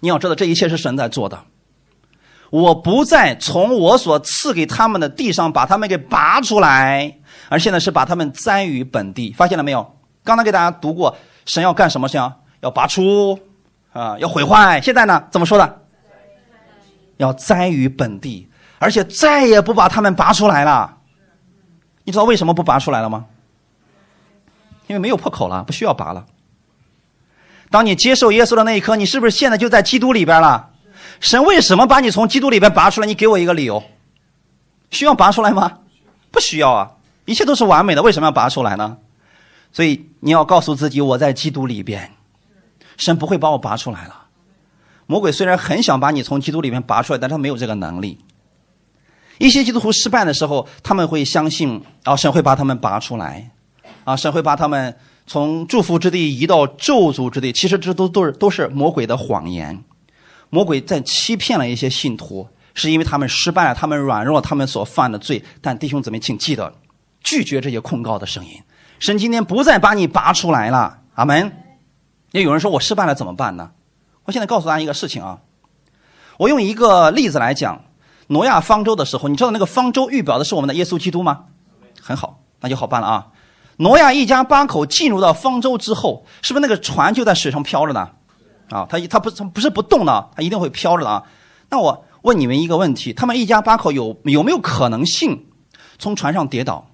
[0.01, 1.45] 你要知道，这一切是神在做的。
[2.53, 7.17] 我不再从我所赐给他们的地上把他们给拔出来，
[7.49, 9.33] 而现在是把他们栽于本地。
[9.33, 9.97] 发现了没有？
[10.23, 12.07] 刚才给大家读过，神要干什么？
[12.07, 12.33] 事情？
[12.61, 13.41] 要拔出
[13.95, 14.79] 啊，要毁坏。
[14.83, 15.25] 现在呢？
[15.31, 15.81] 怎么说的？
[17.17, 20.99] 要栽于本地，而且再也不把他们拔出来了。
[22.05, 23.25] 你知道为什么不拔出来了吗？
[24.89, 26.27] 因为没有破口了，不需要拔了。
[27.71, 30.69] 当你接受耶稣的那一刻，你是不是现在就在基督里边了？
[31.23, 33.07] 神为什么把你从基督里边拔出来？
[33.07, 33.83] 你给我一个理由。
[34.91, 35.79] 需要拔出来吗？
[36.33, 36.91] 不需要啊，
[37.27, 38.99] 一切都是完美的，为什么要拔出来呢？
[39.73, 42.11] 所以你要告诉自己，我在基督里边，
[42.97, 44.25] 神不会把我拔出来了。
[45.07, 48.19] 魔鬼虽然很想把你从基督里面拔出来，但他没有这个能力。
[49.39, 53.49] 一些基督徒失败的时候，他们会相信啊，神会把他们拔出来，
[54.03, 54.97] 啊，神会把他们
[55.29, 57.53] 从祝福之地移到咒诅之地。
[57.53, 59.85] 其实这都都是都是魔鬼的谎言。
[60.55, 65.43] 魔鬼在欺骗了一些信徒，是因为他们失败了，他们软弱，他们所犯的罪。
[65.63, 66.75] 但弟兄姊妹，请记得
[67.23, 68.61] 拒绝这些控告的声音。
[68.99, 71.51] 神今天不再把你拔出来了，阿门。
[72.33, 73.71] 也有人说我失败了怎么办呢？
[74.25, 75.39] 我现在告诉大家一个事情啊，
[76.37, 77.87] 我用一个例子来讲，
[78.27, 81.47] 挪亚方舟的时候，你知道那个方舟预表的是我们的耶稣基督吗？
[81.99, 83.29] 很好，那就好办了啊。
[83.79, 88.11] 挪亚一家八口进入到方舟之后，是不是那个船就在水上漂着呢？
[88.71, 91.23] 啊，他他不他不是不动的，他一定会飘着的啊。
[91.69, 95.47] 那我问你们一个问题：他们一家八口有有没有可能性
[95.99, 96.89] 从船上跌倒？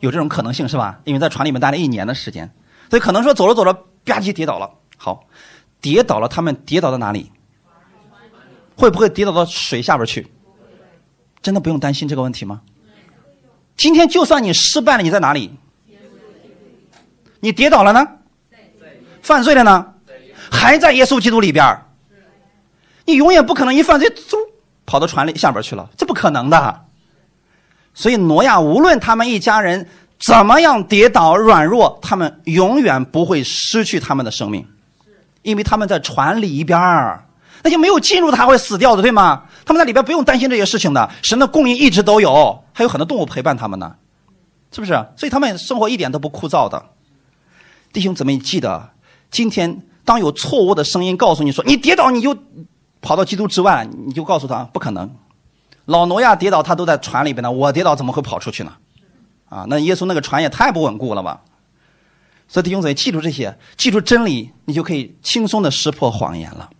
[0.00, 1.00] 有这种可能性是吧？
[1.04, 2.52] 因为在船里面待了一年的时间，
[2.90, 4.70] 所以可能说走着走着吧唧跌倒了。
[4.96, 5.24] 好，
[5.80, 7.30] 跌倒了，他们跌倒到哪里？
[8.76, 10.26] 会不会跌倒到水下边去？
[11.40, 12.62] 真的不用担心这个问题吗？
[13.76, 15.50] 今天就算你失败了，你在哪里？
[17.40, 18.06] 你跌倒了呢？
[19.22, 19.91] 犯罪了呢？
[20.62, 21.82] 还在耶稣基督里边
[23.04, 24.36] 你永远不可能一犯罪，嗖
[24.86, 26.84] 跑到船里下边去了，这不可能的。
[27.94, 29.88] 所以挪亚无论他们一家人
[30.20, 34.66] 怎么样跌倒软弱，他们永远不会失去他们的生命，
[35.42, 36.78] 因为他们在船里边
[37.64, 39.42] 那些没有进入他会死掉的，对吗？
[39.64, 43.96] 他们在里边不用担心这些事情的，神的供应一直都有，还有很多动物陪伴他们呢，
[44.70, 44.92] 是不是？
[45.16, 46.84] 所以他们生活一点都不枯燥的。
[47.92, 48.90] 弟兄姊妹，记得
[49.28, 49.82] 今天。
[50.04, 52.36] 当有错误的声音告诉你说你跌倒你就
[53.00, 55.10] 跑到基督之外，你就告诉他不可能。
[55.84, 58.72] 老挪亚跌倒，他都在船里边呢，我跌倒怎么会跑出去呢？
[59.48, 61.42] 啊，那耶稣那个船也太不稳固了吧！
[62.48, 66.70] 所以弟兄姊妹，记住这些，记住真理，你就可以轻松的识破谎言了。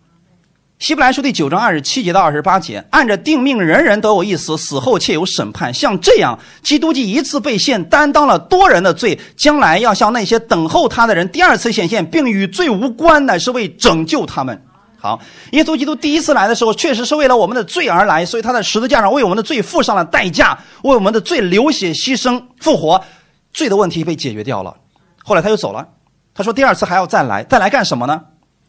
[0.82, 5.72] 希伯来书第九章二十七节到二十八节，按着定命，人人都有一死，死后且有审判。
[5.72, 14.60] 像这样，基督既一次被献，担当了多人的罪，将来要向那些等候他的人第二次显现，并与罪无关，乃是为拯救他们。
[14.98, 15.20] 好，
[15.52, 23.04] 耶稣基督第一次来的时候，确实是为了我们的罪而来，所以他在十字架上为我们的罪付上了代价，为我们的罪流血牺牲复活，
[23.52, 24.74] 罪的问题被解决掉了。
[25.22, 25.86] 后来他又走了，
[26.34, 28.20] 他说第二次还要再来，再来干什么呢？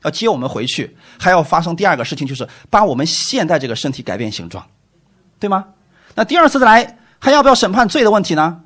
[0.03, 4.65] 要接我们回去，还要发生第二个事情，就是把我们现在这个身体改变形状，
[5.39, 5.65] 对吗？
[6.15, 8.61] 那第二次再来，还要不要审判罪的问题呢？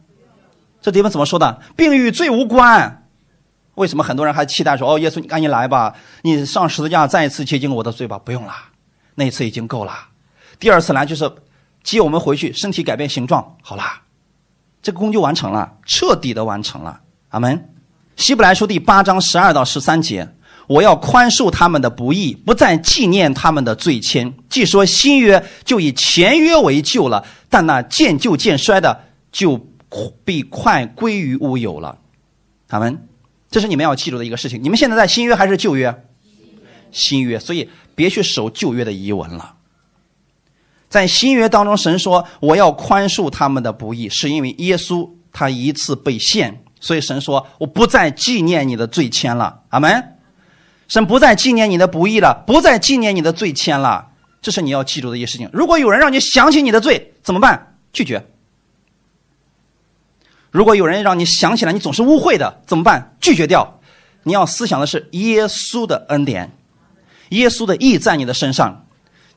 [0.81, 1.61] 这地方怎么说的？
[1.75, 3.05] 并与罪无关。
[3.75, 8.53] 为什么很多人还期待说：“哦，耶稣，你赶紧来吧，你上十字架再一次接近我的罪吧？”不用了，
[9.15, 9.93] 那一次已经够了。
[10.59, 11.31] 第二次来就是
[11.83, 14.01] 接我们回去，身体改变形状，好啦，
[14.81, 17.01] 这个工就完成了，彻底的完成了。
[17.29, 17.73] 阿门。
[18.15, 20.27] 希伯来书第八章十二到十三节。
[20.67, 24.33] 我要宽恕他们的不义，不再纪念他们的罪愆。
[24.49, 29.65] 既说新约就以前约为旧了，但那渐旧渐衰的就
[30.25, 31.97] 必快归于乌有了。
[32.67, 33.07] 他们，
[33.49, 34.61] 这是你们要记住的一个事情。
[34.61, 36.03] 你们现在在新约还是旧约？
[36.91, 39.55] 新约，所以别去守旧约的遗文了。
[40.89, 49.61] 在新约当中，神说我要宽恕他们的不义，是因为耶稣他一次被献，所以神说我不再纪念你的罪愆了。
[49.69, 50.16] 阿门。
[50.87, 54.07] 神不再纪念你的不义了，不再纪念你的罪愆了，
[54.41, 55.49] 这是你要记住的一些事情。
[55.51, 57.75] 如果有人让你想起你的罪，怎么办？
[57.91, 58.25] 拒绝。
[60.49, 63.15] 如果有人让你想起来你总是污秽的，怎么办？
[63.19, 63.79] 拒绝掉。
[64.23, 66.51] 你要思想的是耶稣的恩典，
[67.29, 68.85] 耶稣的义在你的身上。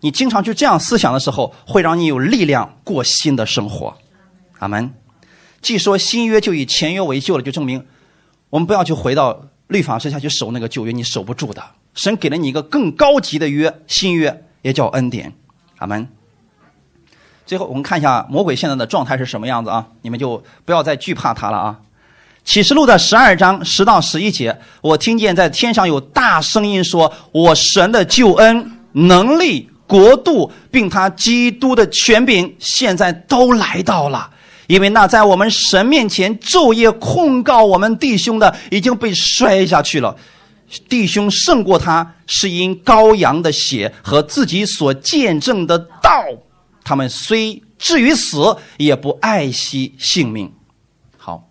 [0.00, 3.96] 你经常去这样思想的时候，会让你有力量过新的生活。
[4.60, 4.94] 阿门。
[5.60, 7.86] 既说新约就以前约为旧了，就证明
[8.50, 9.42] 我们不要去回到。
[9.70, 11.62] 律法之下去守那个旧约，你守不住的。
[11.94, 15.32] 神给了你一个更高级的约，新约也叫恩典。
[15.78, 16.06] 阿门。
[17.46, 19.86] 最后我们看一下魔鬼现在的状态是什么样子啊？
[20.02, 21.78] 你们就不要再惧怕他了啊！
[22.44, 34.30] 启示录的十二章十到十一节，我听见在天上有大声音说：“我神的救恩、能力、国度，并他基督的权柄，现在都来到了。
[34.70, 40.16] 因为那在我们神面前昼夜控告我们弟兄的，已经被摔下去了。
[40.88, 46.24] 弟兄胜过他，是因羔羊的血和自己所见证的道。
[46.84, 50.52] 他们虽至于死，也不爱惜性命。”
[51.18, 51.48] 好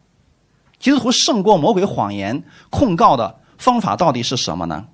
[0.79, 4.85] 基督徒胜过魔鬼谎言控告的方法到底是什么呢？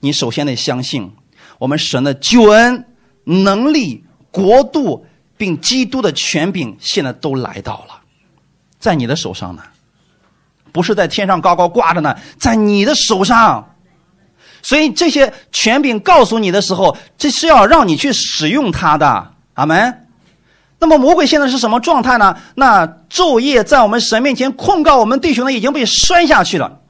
[0.00, 1.10] 你首先得相信，
[1.58, 2.84] 我们神的救恩、
[3.24, 5.06] 能力、国度，
[5.36, 8.00] 并基督的权柄，现在都来到了，
[8.78, 9.62] 在你的手上呢，
[10.72, 13.68] 不是在天上高高挂着呢，在你的手上。
[14.62, 19.32] 所以这些权柄告诉你的时候，这是要让你去使用它的。
[19.54, 20.06] 阿门。
[20.78, 22.36] 那么魔鬼现在是什么状态呢？
[22.54, 26.80] 那昼夜在我们神面前控告我们弟兄的已经被摔下去了。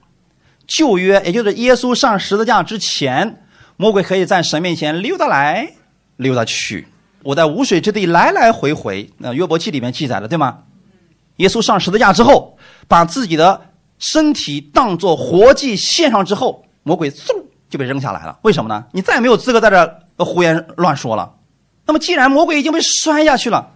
[0.67, 3.43] 旧约，也就是耶稣上十字架之前，
[3.77, 5.73] 魔鬼可以在神面前溜达来
[6.17, 6.87] 溜达去。
[7.25, 9.11] 我在无水之地来来回回。
[9.19, 10.59] 那约伯记里面记载的，对吗？
[11.37, 12.57] 耶稣上十字架之后，
[12.89, 13.61] 把自己的
[13.99, 18.39] 身体当作活祭献上之后，魔鬼嗖就被扔下来了。
[18.43, 18.85] 为什么呢？
[18.93, 21.35] 你再也没有资格在这胡言乱说了。
[21.87, 23.71] 那么既然魔鬼已经被摔下去了。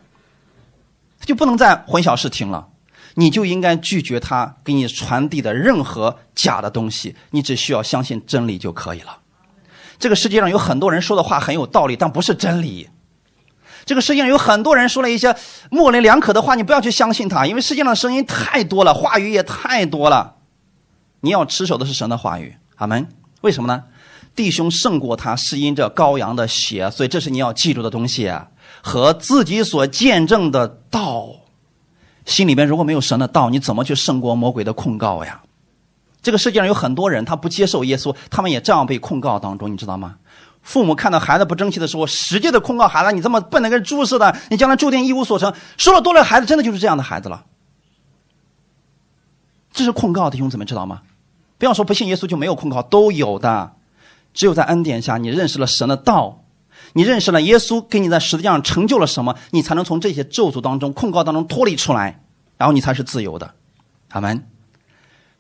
[1.25, 2.69] 就不能再混淆视听了，
[3.15, 9.19] 你就应该拒绝他给你传递的任何假的东西，你只需要相信真理就可以了。
[9.99, 12.89] 这个世界上有很多人说的话很有道理，但不是真理。
[13.87, 15.35] 这个世界上有很多人说了一些
[15.71, 20.35] 模棱两可的话，你不要去相信他，因为世界上的声音太多了，话语也太多了。
[21.21, 23.09] 你要持守的是神的话语，阿门。
[23.43, 23.85] 为什么呢？
[24.35, 28.31] 弟兄胜过他是因着羔羊的血，所以这是你要记住的东西。
[28.83, 31.29] 和自己所见证的道，
[32.25, 35.41] 心里边如果没有神的道，你怎么去胜过魔鬼的控告呀？
[36.23, 40.17] 这个世界上有很多人，他不接受耶稣，他们也这样被控告当中，你知道吗？
[40.67, 47.45] 父母看到孩子不争气的时候，使劲的控告孩子：“你这么笨的跟猪似的，你将来注定一无所成。”说了多了，孩子真的就是这样的孩子了。
[49.73, 51.03] 这是控告，弟兄姊妹知道吗？
[51.57, 53.75] 不要说不信耶稣就没有控告，都有的。
[54.35, 56.43] 只有在恩典下，你认识了神的道。
[56.95, 59.37] 你认识了耶稣，给你在十字架上成就了什么？
[59.53, 62.25] 你才能从这些咒诅当中、控告当中脱离出来，
[62.59, 63.55] 然后你才是自由的，
[64.09, 64.49] 阿门。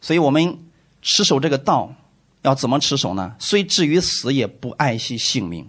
[0.01, 0.61] 所以我们
[1.03, 1.93] 持守这个道，
[2.47, 3.34] 要怎么持守呢？
[3.40, 5.68] 虽至于死，也不爱惜性命。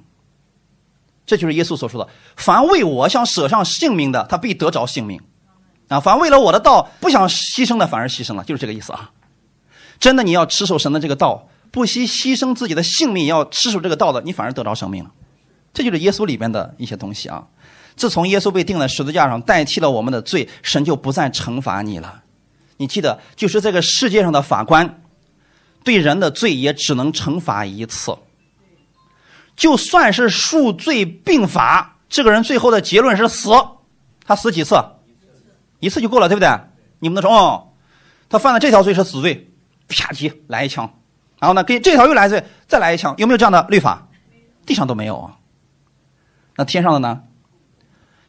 [1.26, 5.20] 这就是耶稣所说的：“凡为我想舍上性命的，他必得着性命；
[5.90, 9.12] 啊，凡为了我的道不想牺牲的，反而牺牲了。”就是这个意思啊！
[10.00, 15.12] 真的，你要持守神的这个道，不惜牺牲自己的性命，要持守这个道的，你反而得着生命了。
[15.74, 17.48] 这就是耶稣里边的一些东西啊！
[17.96, 22.22] 自从耶稣被钉在十字架上，代替了我们的罪，神就不再惩罚你了。
[22.78, 25.02] 你记得，就是这个世界上的法官，
[25.88, 28.18] 对人的罪也只能惩罚一次。
[29.56, 33.52] 就算是数罪并罚，这个人最后的结论是死，
[34.26, 34.76] 他死几次？
[35.80, 36.50] 一次就够了，对不对？
[37.00, 37.70] 你们能说哦，
[38.28, 39.50] 他犯了这条罪是死罪，
[39.88, 40.94] 啪叽来一枪，
[41.40, 44.10] 然后呢，给这条又来罪，再来一枪，有没有这样的律法？
[44.66, 45.38] 地上都没有啊。
[46.58, 47.24] 那天上的呢？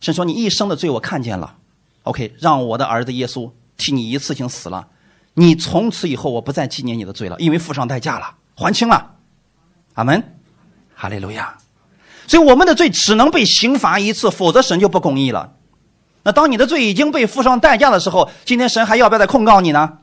[0.01, 1.57] 神说：“你一生的罪我看见了
[2.05, 4.87] ，OK，让我的儿子耶稣替你一次性死了，
[5.39, 9.13] 你从此以后我不再纪念你的罪了，因为付上代价了，还清了。”
[9.95, 10.23] 阿门，
[10.95, 11.57] 哈利路亚。
[12.27, 15.55] 所以我们的罪只能被刑罚一次，否则神就不公义了。
[16.25, 19.99] 那当你的罪已经被付上代价的时候，今天神还要不要再控告你呢？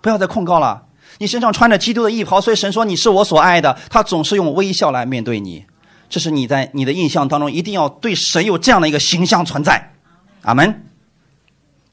[0.00, 0.86] 不要再控告了。
[1.18, 5.64] 你身上穿着基督的衣袍，所以神说你是我所爱的，他总是用微笑来面对你。
[6.08, 9.92] 这是你在你的印象当中一定要对神有这样的一个形象存在，
[10.42, 10.86] 阿门。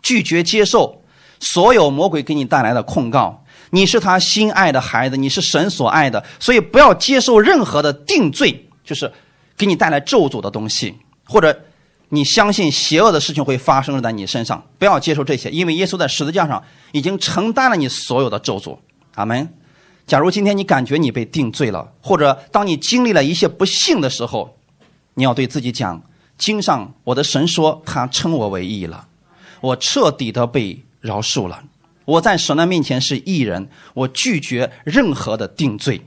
[0.02, 1.04] 拒绝接受
[1.40, 9.12] 所有魔鬼给你带来的控告，你是他心爱的孩子，你是神所爱的，所以不要接受任何的定罪，就是
[9.58, 11.58] 给你带来咒诅的东西，或者
[12.10, 18.78] 你相信邪恶的事情会发生在你身上，不要接受这些，因为耶稣在十字架上已经承担了你所有的咒诅，
[19.16, 19.54] 阿门。
[20.08, 24.58] 假如今天你感觉你被定罪了，或者当你经历了一些不幸的时候，
[25.14, 26.02] 你要对自己讲：
[26.36, 29.08] 经上我的神说，他称我为义了，
[29.62, 31.64] 我彻底的被饶恕了，
[32.06, 36.02] 我在神的面前是义人，我拒绝任何的定罪，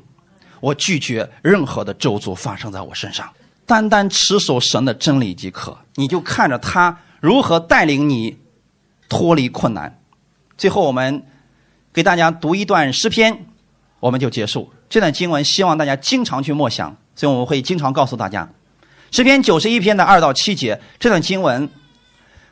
[0.60, 3.32] 我拒绝任何的咒诅发生在我身上，
[3.66, 5.78] 单单持守神的真理即可。
[5.94, 8.38] 你就看着他如何带领你
[9.08, 10.00] 脱离困难。
[10.56, 11.24] 最后，我们
[11.92, 13.46] 给大家读一段诗篇。
[14.00, 18.52] 我们就结束这段经文，希望大家经常去默想，所以我们会经常告诉大家，
[19.12, 21.70] 诗篇九十一篇的二到七节这段经文，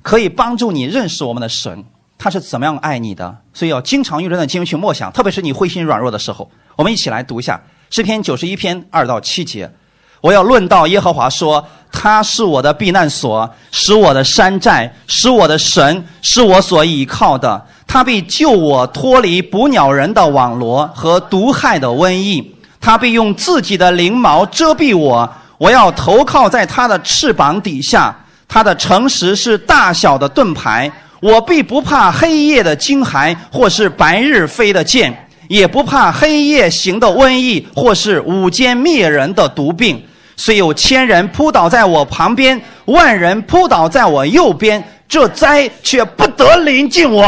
[0.03, 1.85] 可以帮助你认识我们的神，
[2.23, 6.51] 他是怎么样爱你的，所以要经常用这段经文去默想，特别是你灰心软弱的时候。
[6.77, 7.59] 我们一起来读一下
[7.89, 9.73] 诗篇九十一篇二到七节。
[10.21, 17.67] 我要论到耶和华说，他是我的避难所，使我的山寨，使我的神，是我所倚靠的。
[17.87, 22.55] 他必救我脱离捕鸟人的网罗和毒害的瘟疫。
[22.83, 28.15] 他必用自己的翎毛遮蔽我，我要投靠在他的翅膀底下。
[28.47, 30.91] 他的诚实是大小的盾牌，
[31.21, 40.03] 我必不怕黑夜的惊骇，或是白日飞的箭，也不怕黑夜行的瘟疫，或是午间灭人的毒病。
[40.37, 47.23] 虽有千人扑倒在我旁边，万人扑倒在我右边，这灾却不得临近我。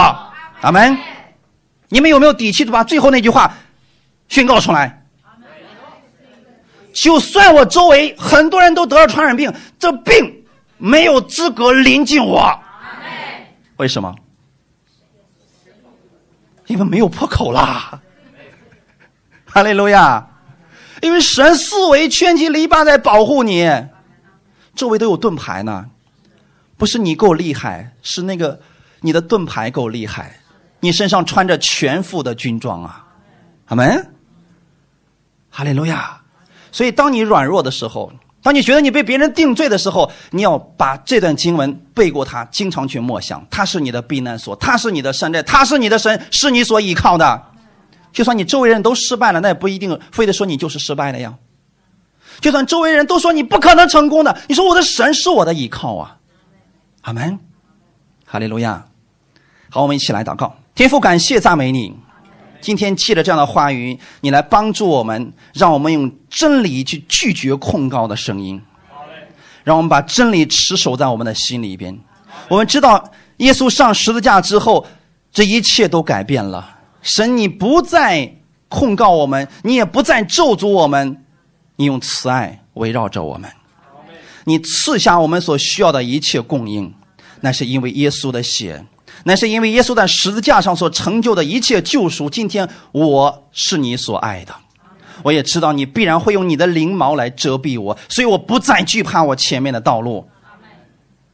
[0.62, 0.96] 阿门。
[1.90, 3.54] 你们有没有底气把最后那句话
[4.28, 5.02] 宣告出来？
[6.94, 10.44] 就算我周围很多人都得了传染病，这病
[10.78, 12.58] 没有资格临近我。
[13.76, 14.14] 为什么？
[16.66, 18.00] 因为没有破口啦。
[19.44, 20.26] 哈利路亚！
[21.02, 23.68] 因为神四围圈起篱笆在保护你，
[24.74, 25.90] 周围都有盾牌呢。
[26.76, 28.60] 不是你够厉害，是那个
[29.00, 30.38] 你的盾牌够厉害。
[30.80, 33.06] 你身上穿着全副的军装啊，
[33.66, 34.14] 阿门。
[35.50, 36.20] 哈利路亚。
[36.70, 38.10] 所以，当你软弱的时候，
[38.42, 43.46] 当你觉得你被别人定罪的时候，你要把这段经文背过它，经常去默想。
[43.48, 47.42] 它是你的避难所，它是你的山寨，它是你的神，是你所依靠的。
[48.12, 51.34] 就算你周围人都失败了，那也不一定非得说你就是失败的呀。
[52.40, 56.16] 就算周围人都说你不可能成功的，你说我的神是我的依靠啊，
[57.02, 57.38] 阿门，
[58.26, 58.84] 哈利路亚。
[59.70, 61.96] 好，我们一起来祷告，天父，感谢赞美你。
[62.62, 68.62] 今天借着这样的话语，你来帮助我们，让我们用真理去拒绝控告的声音，
[69.64, 71.98] 让我们把真理持守在我们的心里边。
[72.48, 74.86] 我们知道，耶稣上十字架之后，
[75.32, 76.78] 这一切都改变了。
[77.02, 78.32] 神，你不再
[78.68, 81.24] 控告我们，你也不再咒诅我们，
[81.74, 83.50] 你用慈爱围绕着我们，
[84.44, 86.94] 你赐下我们所需要的一切供应，
[87.40, 88.84] 那是因为耶稣的血。
[89.24, 92.28] 那是因为耶稣在十字架上所成就的一切救赎。
[92.28, 94.54] 今天我是你所爱的，
[95.22, 100.26] 我也知道你必然会用你的翎毛来遮蔽我，所以我不再惧怕我前面的道路，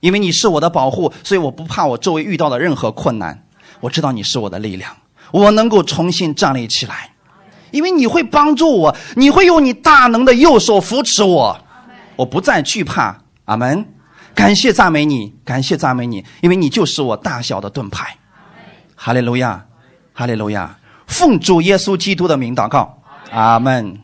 [0.00, 3.44] 因为你是我的保护，所以我不怕我周围遇到的任何困难。
[3.80, 4.94] 我知道你是我的力量，
[5.30, 7.10] 我能够重新站立起来，
[7.70, 11.58] 因为你会帮助我，你会用你大能的右手扶持我，
[12.16, 13.22] 我不再惧怕。
[13.46, 13.86] 阿门。
[14.38, 18.16] 感谢赞美你，感谢赞美你，因为你就是我大小的盾牌。
[18.94, 19.66] 哈利路亚，
[20.12, 20.78] 哈利路亚，
[21.08, 23.96] 奉主耶稣基督的名祷告，阿门。